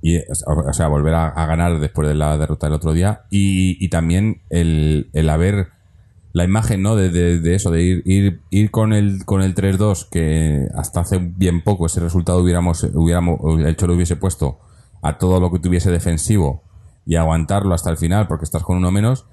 [0.00, 4.42] y, o sea, volver a, ganar después de la derrota del otro día, y, también
[4.50, 5.68] el, el haber
[6.32, 6.96] la imagen, ¿no?
[6.96, 11.18] De, de, eso, de ir, ir, ir con el, con el 3-2, que hasta hace
[11.18, 14.58] bien poco ese resultado hubiéramos, hubiéramos, el Cholo hubiese puesto
[15.02, 16.62] a todo lo que tuviese defensivo
[17.04, 19.26] y aguantarlo hasta el final porque estás con uno menos,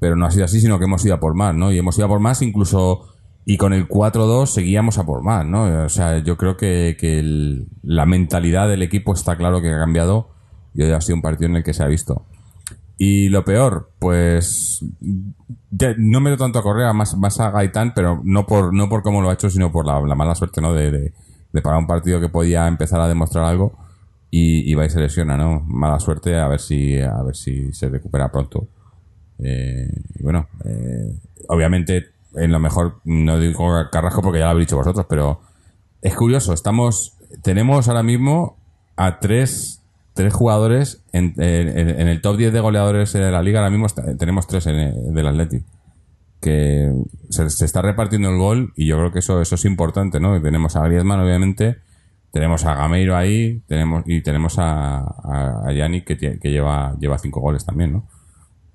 [0.00, 1.72] pero no ha sido así, sino que hemos ido a por más, ¿no?
[1.72, 3.08] Y hemos ido a por más incluso,
[3.44, 5.84] y con el 4-2 seguíamos a por más, ¿no?
[5.84, 10.30] O sea, yo creo que, que la mentalidad del equipo está claro que ha cambiado
[10.74, 12.26] y hoy ha sido un partido en el que se ha visto.
[12.98, 14.84] Y lo peor, pues
[15.98, 19.02] no me doy tanto a Correa, más, más a Gaitán, pero no por, no por
[19.02, 20.72] cómo lo ha hecho, sino por la, mala suerte, ¿no?
[20.72, 23.76] De, de, parar un partido que podía empezar a demostrar algo
[24.32, 25.60] y, y se lesiona, ¿no?
[25.60, 28.66] Mala suerte, a ver si, a ver si se recupera pronto.
[29.38, 29.86] Eh,
[30.20, 31.14] bueno, eh,
[31.48, 35.40] obviamente, en lo mejor, no digo Carrasco porque ya lo habéis dicho vosotros, pero
[36.00, 38.56] es curioso, estamos, tenemos ahora mismo
[38.96, 39.82] a tres
[40.14, 43.60] tres jugadores en, el top 10 de goleadores de la liga.
[43.60, 43.86] Ahora mismo
[44.18, 45.62] tenemos tres en, del Atleti.
[46.40, 46.92] Que
[47.30, 50.40] se, está repartiendo el gol y yo creo que eso, eso es importante, ¿no?
[50.42, 51.78] Tenemos a Griezmann, obviamente,
[52.32, 54.98] tenemos a Gameiro ahí tenemos y tenemos a,
[55.66, 58.08] a, Yannick que, que, lleva, lleva cinco goles también, ¿no?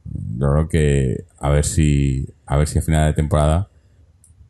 [0.06, 3.68] Yo creo que a ver si a ver si a final de temporada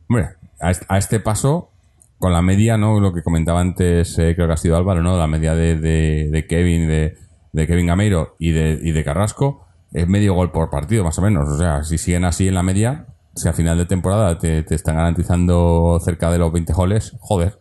[0.08, 0.28] hombre,
[0.60, 1.70] a este paso
[2.18, 3.00] con la media, ¿no?
[3.00, 5.16] Lo que comentaba antes, eh, creo que ha sido Álvaro, ¿no?
[5.16, 7.16] La media de, de, Kevin, de,
[7.52, 11.22] de, Kevin Gameiro y de, y de Carrasco es medio gol por partido, más o
[11.22, 11.48] menos.
[11.48, 14.96] O sea, si siguen así en la media, si a final de temporada te, están
[14.96, 17.57] garantizando cerca de los 20 goles, joder,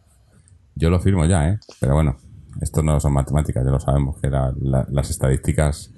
[0.78, 1.59] yo lo firmo ya, ¿eh?
[1.80, 2.17] Pero bueno,
[2.61, 5.91] esto no son matemáticas, ya lo sabemos, que las estadísticas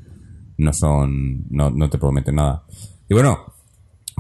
[0.58, 2.64] no son, no, no te prometen nada.
[3.08, 3.40] Y bueno,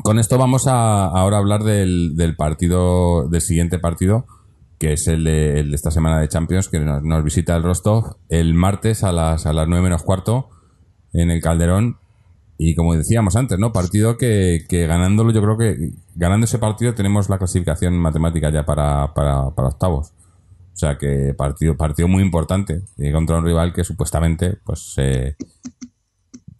[0.03, 4.25] con esto vamos a ahora hablar del, del partido, del siguiente partido,
[4.77, 9.03] que es el de, esta semana de Champions, que nos, visita el Rostov el martes
[9.03, 10.49] a las, a las 9 menos cuarto
[11.13, 11.97] en el Calderón.
[12.57, 13.71] Y como decíamos antes, ¿no?
[13.71, 18.65] Partido que, que ganándolo, yo creo que ganando ese partido tenemos la clasificación matemática ya
[18.65, 20.13] para, para, para octavos.
[20.79, 25.35] O sea que partido, partido muy importante y contra un rival que supuestamente pues eh,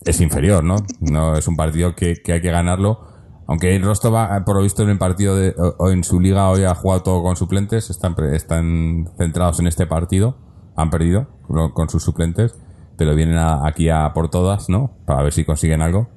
[0.03, 0.75] es inferior, ¿no?
[0.99, 3.09] No es un partido que, que hay que ganarlo
[3.49, 4.13] aunque Rostov,
[4.45, 7.23] por lo visto, en el partido de, o en su liga hoy ha jugado todo
[7.23, 10.37] con suplentes, están, están centrados en este partido,
[10.75, 11.29] han perdido
[11.73, 12.55] con, sus suplentes,
[12.95, 14.99] pero vienen aquí a por todas, ¿no?
[15.07, 16.09] Para ver si consiguen algo.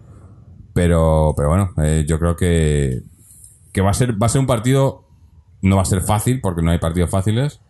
[0.75, 3.01] Pero, pero bueno, eh, yo creo que,
[3.73, 5.09] que va a ser, va a ser un partido,
[5.63, 7.63] no va a ser fácil, porque no hay partidos fáciles,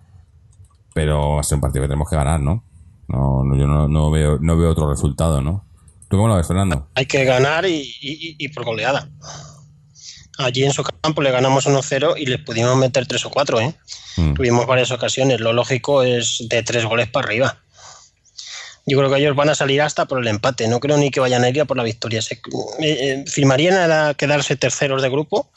[0.94, 2.64] pero va a ser un partido que tenemos que ganar, ¿no?
[3.08, 5.64] No, yo no, no, veo, no veo otro resultado, ¿no?
[6.08, 6.88] ¿Tú cómo lo ves, Fernando?
[6.94, 9.08] Hay que ganar y, y por goleada.
[10.38, 13.74] Allí en su campo le ganamos 1-0 y les pudimos meter 3 o 4, ¿eh?
[14.16, 14.34] Mm.
[14.34, 15.40] Tuvimos varias ocasiones.
[15.40, 17.58] Lo lógico es de 3 goles para arriba.
[18.86, 20.66] Yo creo que ellos van a salir hasta por el empate.
[20.68, 22.22] No creo ni que vayan a ir a por la victoria.
[22.22, 22.40] Se, eh,
[22.80, 25.50] eh, firmarían a quedarse terceros de grupo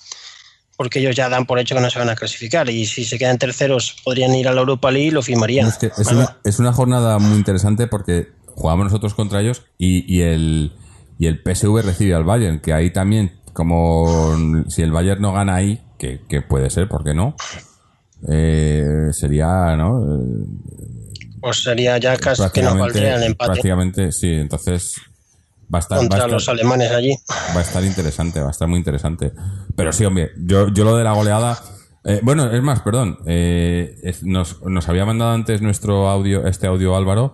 [0.77, 3.17] porque ellos ya dan por hecho que no se van a clasificar y si se
[3.17, 5.67] quedan terceros podrían ir a la Europa League y lo firmarían.
[5.67, 10.73] Es, una, es una, jornada muy interesante porque jugamos nosotros contra ellos y, y, el,
[11.17, 14.35] y el PSV recibe al Bayern, que ahí también como
[14.67, 17.35] si el Bayern no gana ahí, que, puede ser, ¿por qué no?
[18.27, 20.19] Eh, sería, ¿no?
[21.39, 23.53] Pues sería ya casi que nos valdría el empate.
[23.53, 24.95] Prácticamente, sí, entonces
[25.73, 25.97] va a estar...
[25.97, 27.15] Contra los alemanes allí.
[27.55, 29.31] Va a estar interesante, va a estar muy interesante.
[29.75, 31.61] Pero sí, hombre, yo, yo lo de la goleada...
[32.07, 33.17] Eh, bueno, es más, perdón.
[33.25, 37.33] Eh, nos, nos había mandado antes nuestro audio, este audio Álvaro,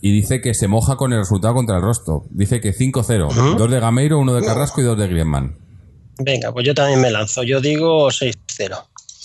[0.00, 2.24] y dice que se moja con el resultado contra el Rostov.
[2.30, 3.56] Dice que 5-0.
[3.56, 5.58] Dos de Gameiro, uno de Carrasco y dos de Griezmann.
[6.18, 7.42] Venga, pues yo también me lanzo.
[7.42, 8.34] Yo digo 6-0.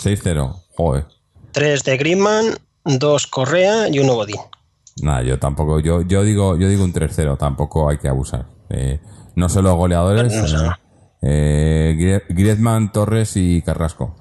[0.04, 1.06] 6-0, joder.
[1.52, 4.38] Tres de Griezmann, dos Correa y uno Godín.
[5.02, 5.80] Nada, yo tampoco.
[5.80, 8.46] Yo, yo, digo, yo digo un 3-0, tampoco hay que abusar.
[8.70, 9.00] Eh,
[9.36, 14.16] no solo goleadores, eh, eh, Griezmann, Torres y Carrasco.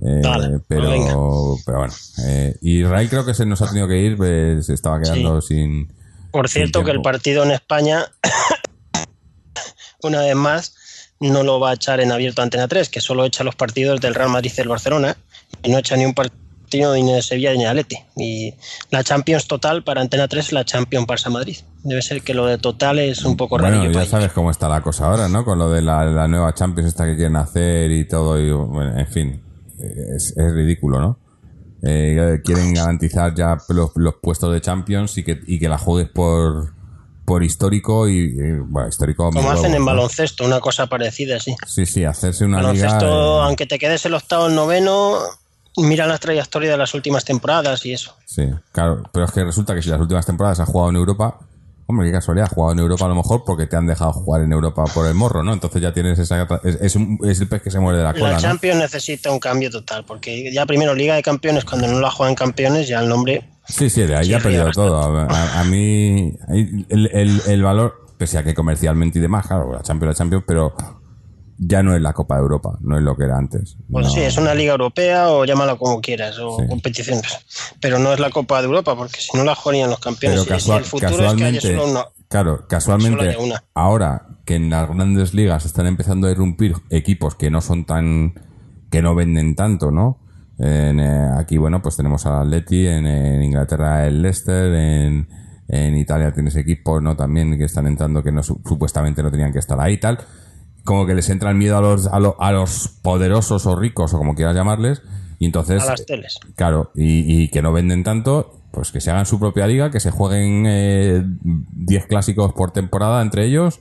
[0.00, 0.22] Eh,
[0.68, 1.94] pero, pero bueno,
[2.24, 5.92] eh, Israel creo que se nos ha tenido que ir, pues, se estaba quedando sin.
[6.30, 8.04] Por cierto, que el partido en España,
[10.02, 10.74] una vez más,
[11.18, 14.14] no lo va a echar en abierto Antena 3, que solo echa los partidos del
[14.14, 15.16] Real Madrid y del Barcelona,
[15.62, 17.96] y no echa ni un partido ni de Sevilla ni de Atleti.
[18.16, 18.54] Y
[18.90, 21.56] la Champions total para Antena 3 es la Champions Barça Madrid.
[21.82, 23.78] Debe ser que lo de total es un poco raro.
[23.78, 25.44] Bueno, ya sabes cómo está la cosa ahora, ¿no?
[25.44, 28.98] Con lo de la, la nueva Champions esta que quieren hacer y todo, y bueno,
[28.98, 29.48] en fin
[29.78, 31.18] es, ridículo, ¿no?
[31.82, 36.72] Eh, quieren garantizar ya los, puestos de Champions y que, y que la juegues por,
[37.24, 39.30] por histórico y, bueno, histórico.
[39.30, 41.54] Como hacen en baloncesto, una cosa parecida, sí.
[41.66, 43.16] Sí, sí, hacerse una baloncesto, liga.
[43.16, 45.18] Eh, aunque te quedes el octavo o el noveno,
[45.78, 48.16] mira las trayectorias de las últimas temporadas y eso.
[48.24, 51.38] Sí, claro, pero es que resulta que si las últimas temporadas has jugado en Europa,
[51.90, 54.42] Hombre, qué casualidad, has jugado en Europa a lo mejor porque te han dejado jugar
[54.42, 55.54] en Europa por el morro, ¿no?
[55.54, 56.46] Entonces ya tienes esa...
[56.62, 56.96] Es, es,
[57.40, 60.52] el pez que se muere de la cola, La Champions necesita un cambio total, porque
[60.52, 63.48] ya primero Liga de Campeones, cuando no la juegan campeones, ya el nombre...
[63.66, 65.00] Sí, sí, de ahí ha perdido todo.
[65.00, 70.12] A, mí el, el, el, valor, pese a que comercialmente y demás, claro, la Champions,
[70.12, 70.74] la Champions, pero
[71.58, 73.76] ya no es la Copa de Europa, no es lo que era antes.
[73.88, 77.24] Bueno, sí, es una liga europea o llámala como quieras, o competiciones,
[77.80, 80.46] pero no es la Copa de Europa, porque si no la jugarían los campeones.
[80.48, 83.36] el futuro es que haya solo una, Claro, casualmente,
[83.74, 88.34] ahora que en las grandes ligas están empezando a irrumpir equipos que no son tan.
[88.90, 90.20] que no venden tanto, ¿no?
[90.58, 95.28] En, eh, aquí, bueno, pues tenemos al Atleti, en, en Inglaterra el Leicester, en,
[95.68, 97.16] en Italia tienes equipos, ¿no?
[97.16, 100.18] También que están entrando que no supuestamente no tenían que estar ahí y tal
[100.88, 104.34] como que les entra el miedo a los, a, los poderosos o ricos o como
[104.34, 105.02] quieras llamarles.
[105.38, 105.82] Y entonces.
[105.82, 106.38] A las teles.
[106.56, 110.10] Claro, y, que no venden tanto, pues que se hagan su propia liga, que se
[110.10, 110.64] jueguen
[111.42, 113.80] 10 eh, clásicos por temporada entre ellos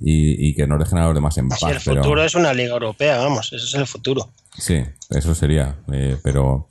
[0.00, 1.62] y, que no dejen a los demás en paz.
[1.62, 4.28] el futuro es una liga europea, vamos, ese es el futuro.
[4.56, 6.66] Sí, eso sería, eh, pero.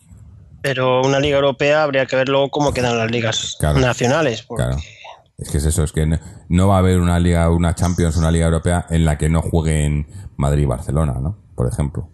[0.61, 4.45] Pero una liga europea habría que ver luego cómo quedan las ligas nacionales.
[4.53, 4.75] Claro.
[5.37, 6.07] Es que es eso, es que
[6.49, 9.43] no, va a haber una liga, una Champions, una liga europea en la que no
[9.43, 11.37] jueguen Madrid y Barcelona, ¿no?
[11.53, 12.09] Por ejemplo.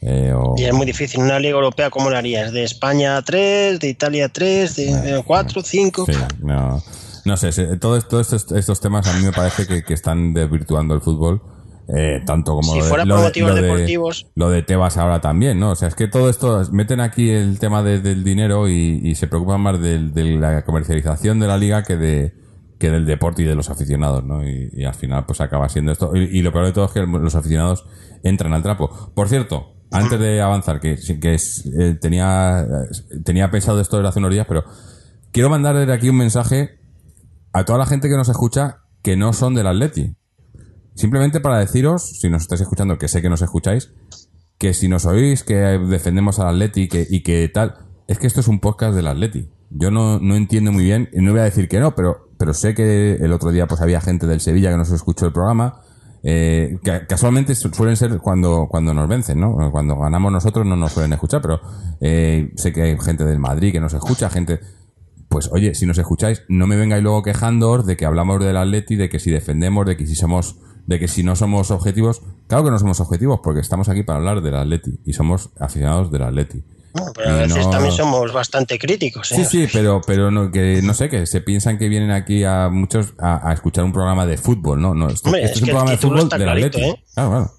[0.00, 1.22] Eh, y es muy difícil.
[1.22, 2.52] Una liga europea, ¿cómo la harías?
[2.52, 6.06] ¿De España 3, de Italia 3, de 4, 5?
[6.06, 6.80] Sí, no,
[7.24, 11.00] no sé, todos estos, estos, temas a mí me parece que, que están desvirtuando el
[11.00, 11.42] fútbol
[11.88, 14.26] eh, tanto como si lo, fuera de, deportivos.
[14.34, 15.72] lo de Tebas ahora también, ¿no?
[15.72, 19.60] O sea, es que todo esto, meten aquí el tema del dinero y, se preocupan
[19.60, 19.98] más de,
[20.38, 22.44] la comercialización de la liga que de
[22.78, 24.42] que del deporte y de los aficionados, ¿no?
[24.46, 26.14] Y, al final pues acaba siendo esto.
[26.16, 27.84] Y, lo peor de todo es que los aficionados
[28.22, 29.12] entran al trapo.
[29.14, 32.66] Por cierto, antes de avanzar, que, que eh, tenía,
[33.24, 34.64] tenía pensado esto desde hace unos días, pero
[35.32, 36.78] quiero mandar desde aquí un mensaje
[37.52, 40.16] a toda la gente que nos escucha que no son del Atleti.
[40.94, 43.92] Simplemente para deciros, si nos estáis escuchando, que sé que nos escucháis,
[44.58, 47.74] que si nos oís que defendemos al Atleti y que tal,
[48.06, 49.50] es que esto es un podcast del Atleti.
[49.70, 52.54] Yo no, no entiendo muy bien, y no voy a decir que no, pero, pero
[52.54, 55.80] sé que el otro día pues había gente del Sevilla que nos escuchó el programa.
[56.26, 59.70] Eh, que casualmente suelen ser cuando, cuando nos vencen, ¿no?
[59.70, 61.60] Cuando ganamos nosotros no nos suelen escuchar, pero
[62.00, 64.60] eh, sé que hay gente del Madrid que nos escucha, gente
[65.28, 68.94] pues oye, si nos escucháis, no me vengáis luego quejando de que hablamos del Atleti,
[68.94, 72.64] de que si defendemos, de que si somos de que si no somos objetivos, claro
[72.64, 76.22] que no somos objetivos, porque estamos aquí para hablar del Atleti y somos aficionados del
[76.22, 76.62] Atleti.
[77.14, 79.32] pero a veces también somos bastante críticos.
[79.32, 79.36] ¿eh?
[79.36, 82.68] Sí, sí, pero, pero no, que no sé, que se piensan que vienen aquí a
[82.68, 84.94] muchos a, escuchar un programa de fútbol, ¿no?
[84.94, 86.82] no esto, es, un programa de fútbol del Atleti.
[86.82, 87.04] ¿eh?
[87.14, 87.50] Claro,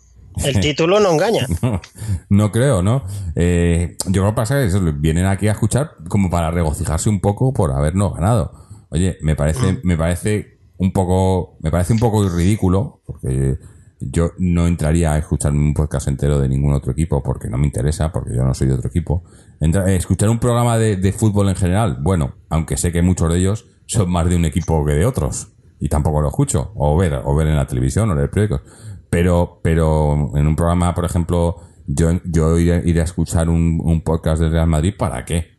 [0.43, 1.47] El título no engaña.
[2.29, 3.03] No, creo, ¿no?
[3.35, 7.21] Eh, yo creo que pasa que eso, vienen aquí a escuchar como para regocijarse un
[7.21, 8.65] poco por habernos ganado.
[8.89, 9.79] Oye, me parece, mm.
[9.83, 13.57] me parece un poco, me parece un poco ridículo, porque
[13.99, 17.65] yo no entraría a escuchar un podcast entero de ningún otro equipo porque no me
[17.65, 19.23] interesa, porque yo no soy de otro equipo.
[19.61, 23.65] Eh, escuchar un programa de, fútbol en general, bueno, aunque sé que muchos de ellos
[23.85, 27.35] son más de un equipo que de otros, y tampoco lo escucho, o ver, o
[27.35, 28.61] ver en la televisión o leer periódicos.
[29.09, 31.57] Pero, pero en un programa, por ejemplo,
[31.87, 35.55] yo, yo iré, a escuchar un, un podcast del Real Madrid, ¿para qué?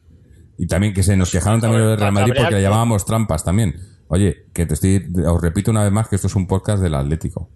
[0.58, 3.76] Y también que se nos quejaron también del Real Madrid porque le llamábamos trampas también.
[4.08, 6.94] Oye, que te estoy, os repito una vez más que esto es un podcast del
[6.94, 7.48] Atlético.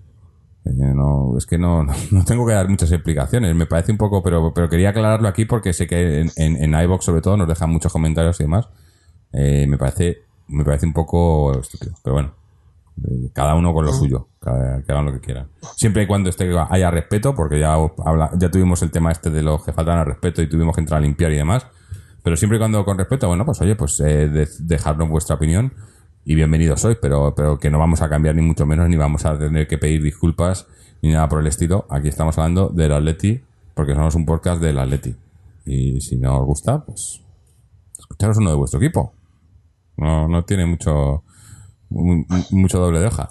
[0.65, 3.55] Eh, no, es que no, no, tengo que dar muchas explicaciones.
[3.55, 7.05] Me parece un poco, pero, pero quería aclararlo aquí porque sé que en, en, iVox
[7.05, 8.69] sobre todo nos dejan muchos comentarios y demás.
[9.33, 12.35] Eh, me parece, me parece un poco estúpido, pero bueno.
[13.09, 15.49] Eh, cada uno con lo suyo, que hagan lo que quieran.
[15.77, 19.43] Siempre y cuando esté, haya respeto, porque ya, habla, ya tuvimos el tema este de
[19.43, 21.67] los que faltan al respeto y tuvimos que entrar a limpiar y demás.
[22.23, 25.73] Pero siempre y cuando con respeto, bueno, pues oye, pues eh, dejarnos vuestra opinión
[26.25, 29.25] y bienvenidos sois, pero, pero que no vamos a cambiar ni mucho menos, ni vamos
[29.25, 30.67] a tener que pedir disculpas
[31.03, 31.87] ni nada por el estilo.
[31.89, 33.41] Aquí estamos hablando del Atleti,
[33.75, 35.15] porque somos un podcast del Atleti.
[35.65, 37.23] Y si no os gusta, pues
[37.99, 39.15] escucharos uno de vuestro equipo.
[39.97, 41.25] No, no tiene mucho,
[41.89, 43.31] mucho doble de hoja.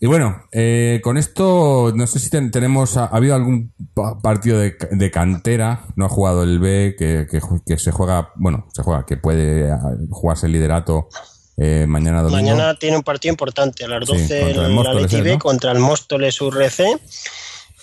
[0.00, 3.72] Y bueno, eh, con esto, no sé si tenemos, ha, habido algún
[4.20, 8.82] partido de, cantera, no ha jugado el B, que, que, que, se juega, bueno, se
[8.82, 9.70] juega, que puede
[10.10, 11.08] jugarse el liderato
[11.56, 15.78] eh, mañana Mañana tiene un partido importante a las 12 en la LTV contra el
[15.78, 16.80] Móstoles URC.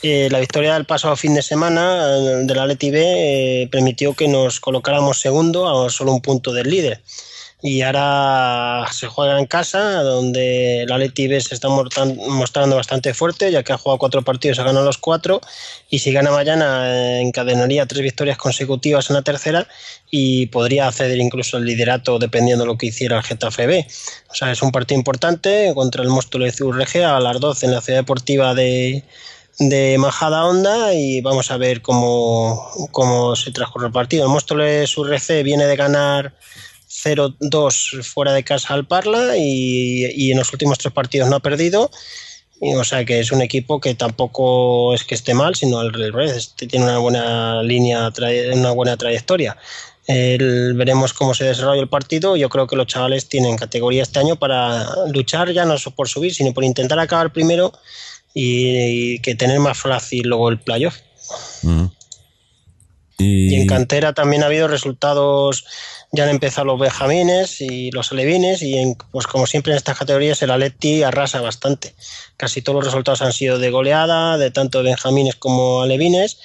[0.02, 4.60] Eh, la victoria del pasado fin de semana de la LTV eh, permitió que nos
[4.60, 7.02] colocáramos segundo a solo un punto del líder.
[7.62, 13.52] Y ahora se juega en casa, donde el Atleti B se está mostrando bastante fuerte,
[13.52, 15.42] ya que ha jugado cuatro partidos, ha ganado los cuatro,
[15.90, 19.68] y si gana mañana encadenaría tres victorias consecutivas en la tercera
[20.10, 23.88] y podría acceder incluso al liderato dependiendo de lo que hiciera el Getafe B.
[24.30, 27.74] O sea, es un partido importante contra el Móstoles de URG a las 12 en
[27.74, 29.04] la ciudad deportiva de,
[29.60, 34.24] de Majada Onda y vamos a ver cómo, cómo se transcurre el partido.
[34.24, 36.34] El Móstoles URC viene de ganar
[37.04, 41.90] 0-2 fuera de casa al Parla y, en los últimos tres partidos no ha perdido.
[42.62, 46.54] o sea que es un equipo que tampoco es que esté mal, sino al revés,
[46.56, 48.12] tiene una buena línea,
[48.54, 49.58] una buena trayectoria.
[50.08, 52.36] veremos cómo se desarrolla el partido.
[52.36, 56.34] Yo creo que los chavales tienen categoría este año para luchar ya no por subir,
[56.34, 57.74] sino por intentar acabar primero
[58.34, 60.98] y, que tener más fácil luego el playoff.
[63.20, 63.54] Y...
[63.56, 65.66] en cantera también ha habido resultados,
[66.12, 69.98] ya han empezado los benjamines y los alevines y en, pues como siempre en estas
[69.98, 71.94] categorías el Atleti arrasa bastante.
[72.38, 76.40] Casi todos los resultados han sido de goleada, de tanto benjamines como alevines.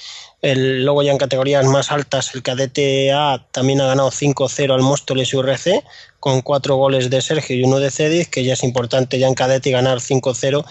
[0.45, 4.83] El, luego ya en categorías más altas el cadete A también ha ganado 5-0 al
[4.83, 5.83] Móstoles URC
[6.21, 9.35] con cuatro goles de Sergio y uno de Cediz, que ya es importante ya en
[9.35, 10.63] cadete ganar 5-0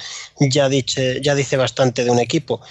[0.42, 2.62] ya, dice, ya dice bastante de un equipo.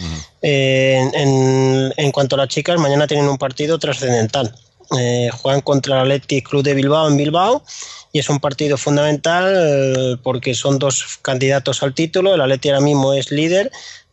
[0.42, 4.54] en, cuanto a las chicas, mañana tienen un partido trascendental.
[4.96, 7.64] Eh, juegan contra el Athletic Club de Bilbao en Bilbao
[8.12, 12.32] y es un partido fundamental eh, porque son dos candidatos al título.
[12.34, 13.72] El Athletic ahora mismo es líder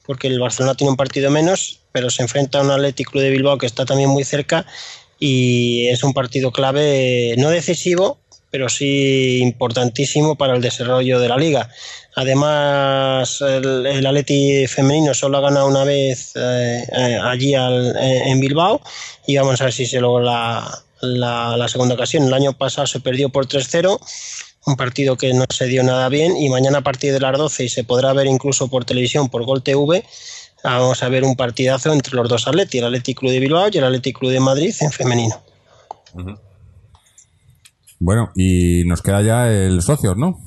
[0.10, 3.30] porque el Barcelona tiene un partido menos, pero se enfrenta a un Athletic Club de
[3.30, 4.66] Bilbao que está también muy cerca
[5.20, 8.20] y es un partido clave, no decisivo,
[8.52, 11.70] pero sí importantísimo para el desarrollo de la liga.
[12.16, 18.82] Además, el, el femenino solo ha ganado una vez eh, eh, allí eh, en Bilbao
[19.28, 20.66] y vamos a ver si se logra
[21.02, 22.24] la, la, segunda ocasión.
[22.26, 24.00] El año pasado se perdió por 3-0,
[24.66, 27.66] un partido que no se dio nada bien y mañana a partir de las 12
[27.66, 30.04] y se podrá ver incluso por televisión, por Gol TV,
[30.64, 33.78] vamos a ver un partidazo entre los dos Atleti, el Atleti Club de Bilbao y
[33.78, 35.36] el Atleti Club de Madrid en femenino.
[38.00, 40.40] Bueno, y nos queda ya el socios, ¿no?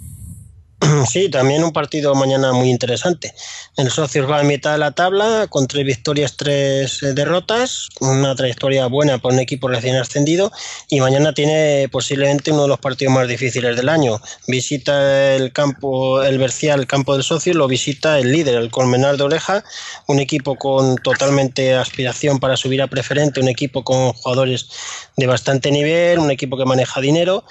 [1.09, 3.33] Sí, también un partido mañana muy interesante.
[3.77, 8.35] El Socios va a mitad de la tabla con tres victorias, tres eh, derrotas, una
[8.35, 10.51] trayectoria buena para un equipo recién ascendido
[10.89, 14.21] y mañana tiene posiblemente uno de los partidos más difíciles del año.
[14.49, 19.17] Visita el campo, el Bercial, el campo del Socio, lo visita el líder, el Colmenar
[19.17, 19.65] de Oreja,
[20.09, 24.69] un equipo con totalmente aspiración para subir a preferente, un equipo con jugadores
[25.17, 27.45] de bastante nivel, un equipo que maneja dinero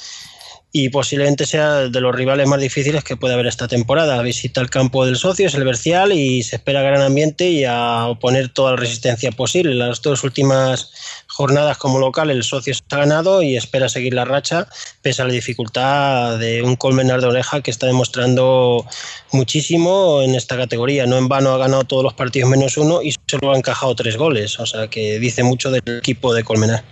[0.73, 4.21] y posiblemente sea de los rivales más difíciles que puede haber esta temporada.
[4.21, 8.07] Visita el campo del socio, es el Bercial y se espera gran ambiente y a
[8.07, 9.75] oponer toda la resistencia posible.
[9.75, 10.91] Las dos últimas
[11.27, 14.67] jornadas como local el socio ha ganado y espera seguir la racha
[15.01, 18.85] pese a la dificultad de un Colmenar de Oreja que está demostrando
[19.33, 21.05] muchísimo en esta categoría.
[21.05, 24.15] No en vano ha ganado todos los partidos menos uno y solo ha encajado tres
[24.15, 26.83] goles, o sea que dice mucho del equipo de Colmenar.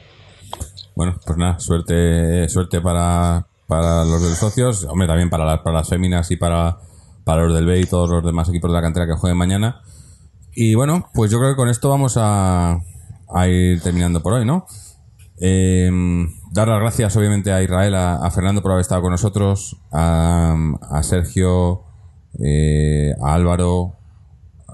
[0.96, 5.60] Bueno, pues nada, suerte, suerte para, para los de los socios, hombre, también para las,
[5.60, 6.80] para las féminas y para,
[7.24, 9.82] para los del B y todos los demás equipos de la cantera que jueguen mañana.
[10.56, 12.80] Y bueno, pues yo creo que con esto vamos a,
[13.32, 14.66] a ir terminando por hoy, ¿no?
[15.40, 15.88] Eh,
[16.52, 20.56] dar las gracias, obviamente, a Israel, a, Fernando por haber estado con nosotros, a,
[20.90, 21.84] a Sergio,
[22.44, 23.98] eh, a Álvaro,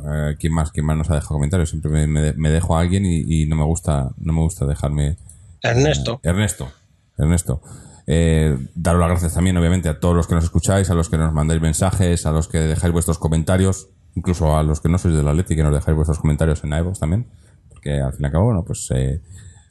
[0.10, 0.72] eh, ¿quién más?
[0.72, 1.70] ¿Quién más nos ha dejado comentarios?
[1.70, 5.18] Siempre me, me, dejo a alguien y, y, no me gusta, no me gusta dejarme.
[5.62, 6.22] Ernesto.
[6.24, 6.72] Ernesto.
[7.18, 7.62] Ernesto.
[8.08, 11.18] Eh, daros las gracias también, obviamente, a todos los que nos escucháis, a los que
[11.18, 15.16] nos mandáis mensajes, a los que dejáis vuestros comentarios, incluso a los que no sois
[15.16, 17.28] del Atleti, que nos dejáis vuestros comentarios en iVoox también,
[17.70, 19.22] porque al fin y al cabo, bueno, pues eh,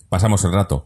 [0.08, 0.84] pasamos el rato.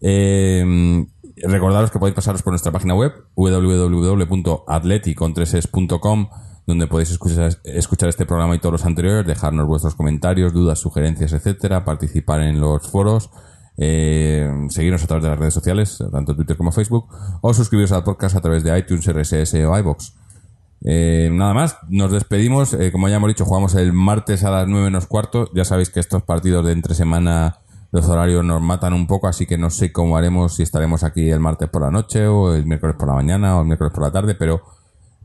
[0.00, 6.28] Eh, recordaros que podéis pasaros por nuestra página web www.atleticontreses.com
[6.66, 11.32] donde podéis escuchar, escuchar este programa y todos los anteriores, dejarnos vuestros comentarios, dudas, sugerencias,
[11.32, 13.30] etcétera, participar en los foros
[13.78, 17.08] eh, seguirnos a través de las redes sociales, tanto Twitter como Facebook,
[17.40, 20.14] o suscribiros al podcast a través de iTunes, RSS o iBox.
[20.84, 22.74] Eh, nada más, nos despedimos.
[22.74, 25.50] Eh, como ya hemos dicho, jugamos el martes a las 9 menos cuarto.
[25.54, 27.58] Ya sabéis que estos partidos de entre semana,
[27.92, 31.30] los horarios nos matan un poco, así que no sé cómo haremos, si estaremos aquí
[31.30, 34.04] el martes por la noche, o el miércoles por la mañana, o el miércoles por
[34.04, 34.62] la tarde, pero,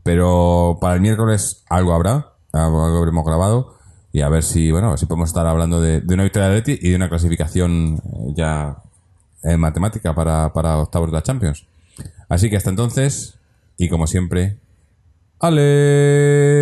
[0.02, 3.81] pero para el miércoles algo habrá, algo habremos grabado
[4.12, 6.90] y a ver si, bueno, si podemos estar hablando de, una victoria de Leti y
[6.90, 8.76] de una clasificación eh, ya
[9.42, 11.66] en matemática para, para octavos de la Champions.
[12.28, 13.38] Así que hasta entonces,
[13.78, 14.58] y como siempre,
[15.40, 16.52] Aleti.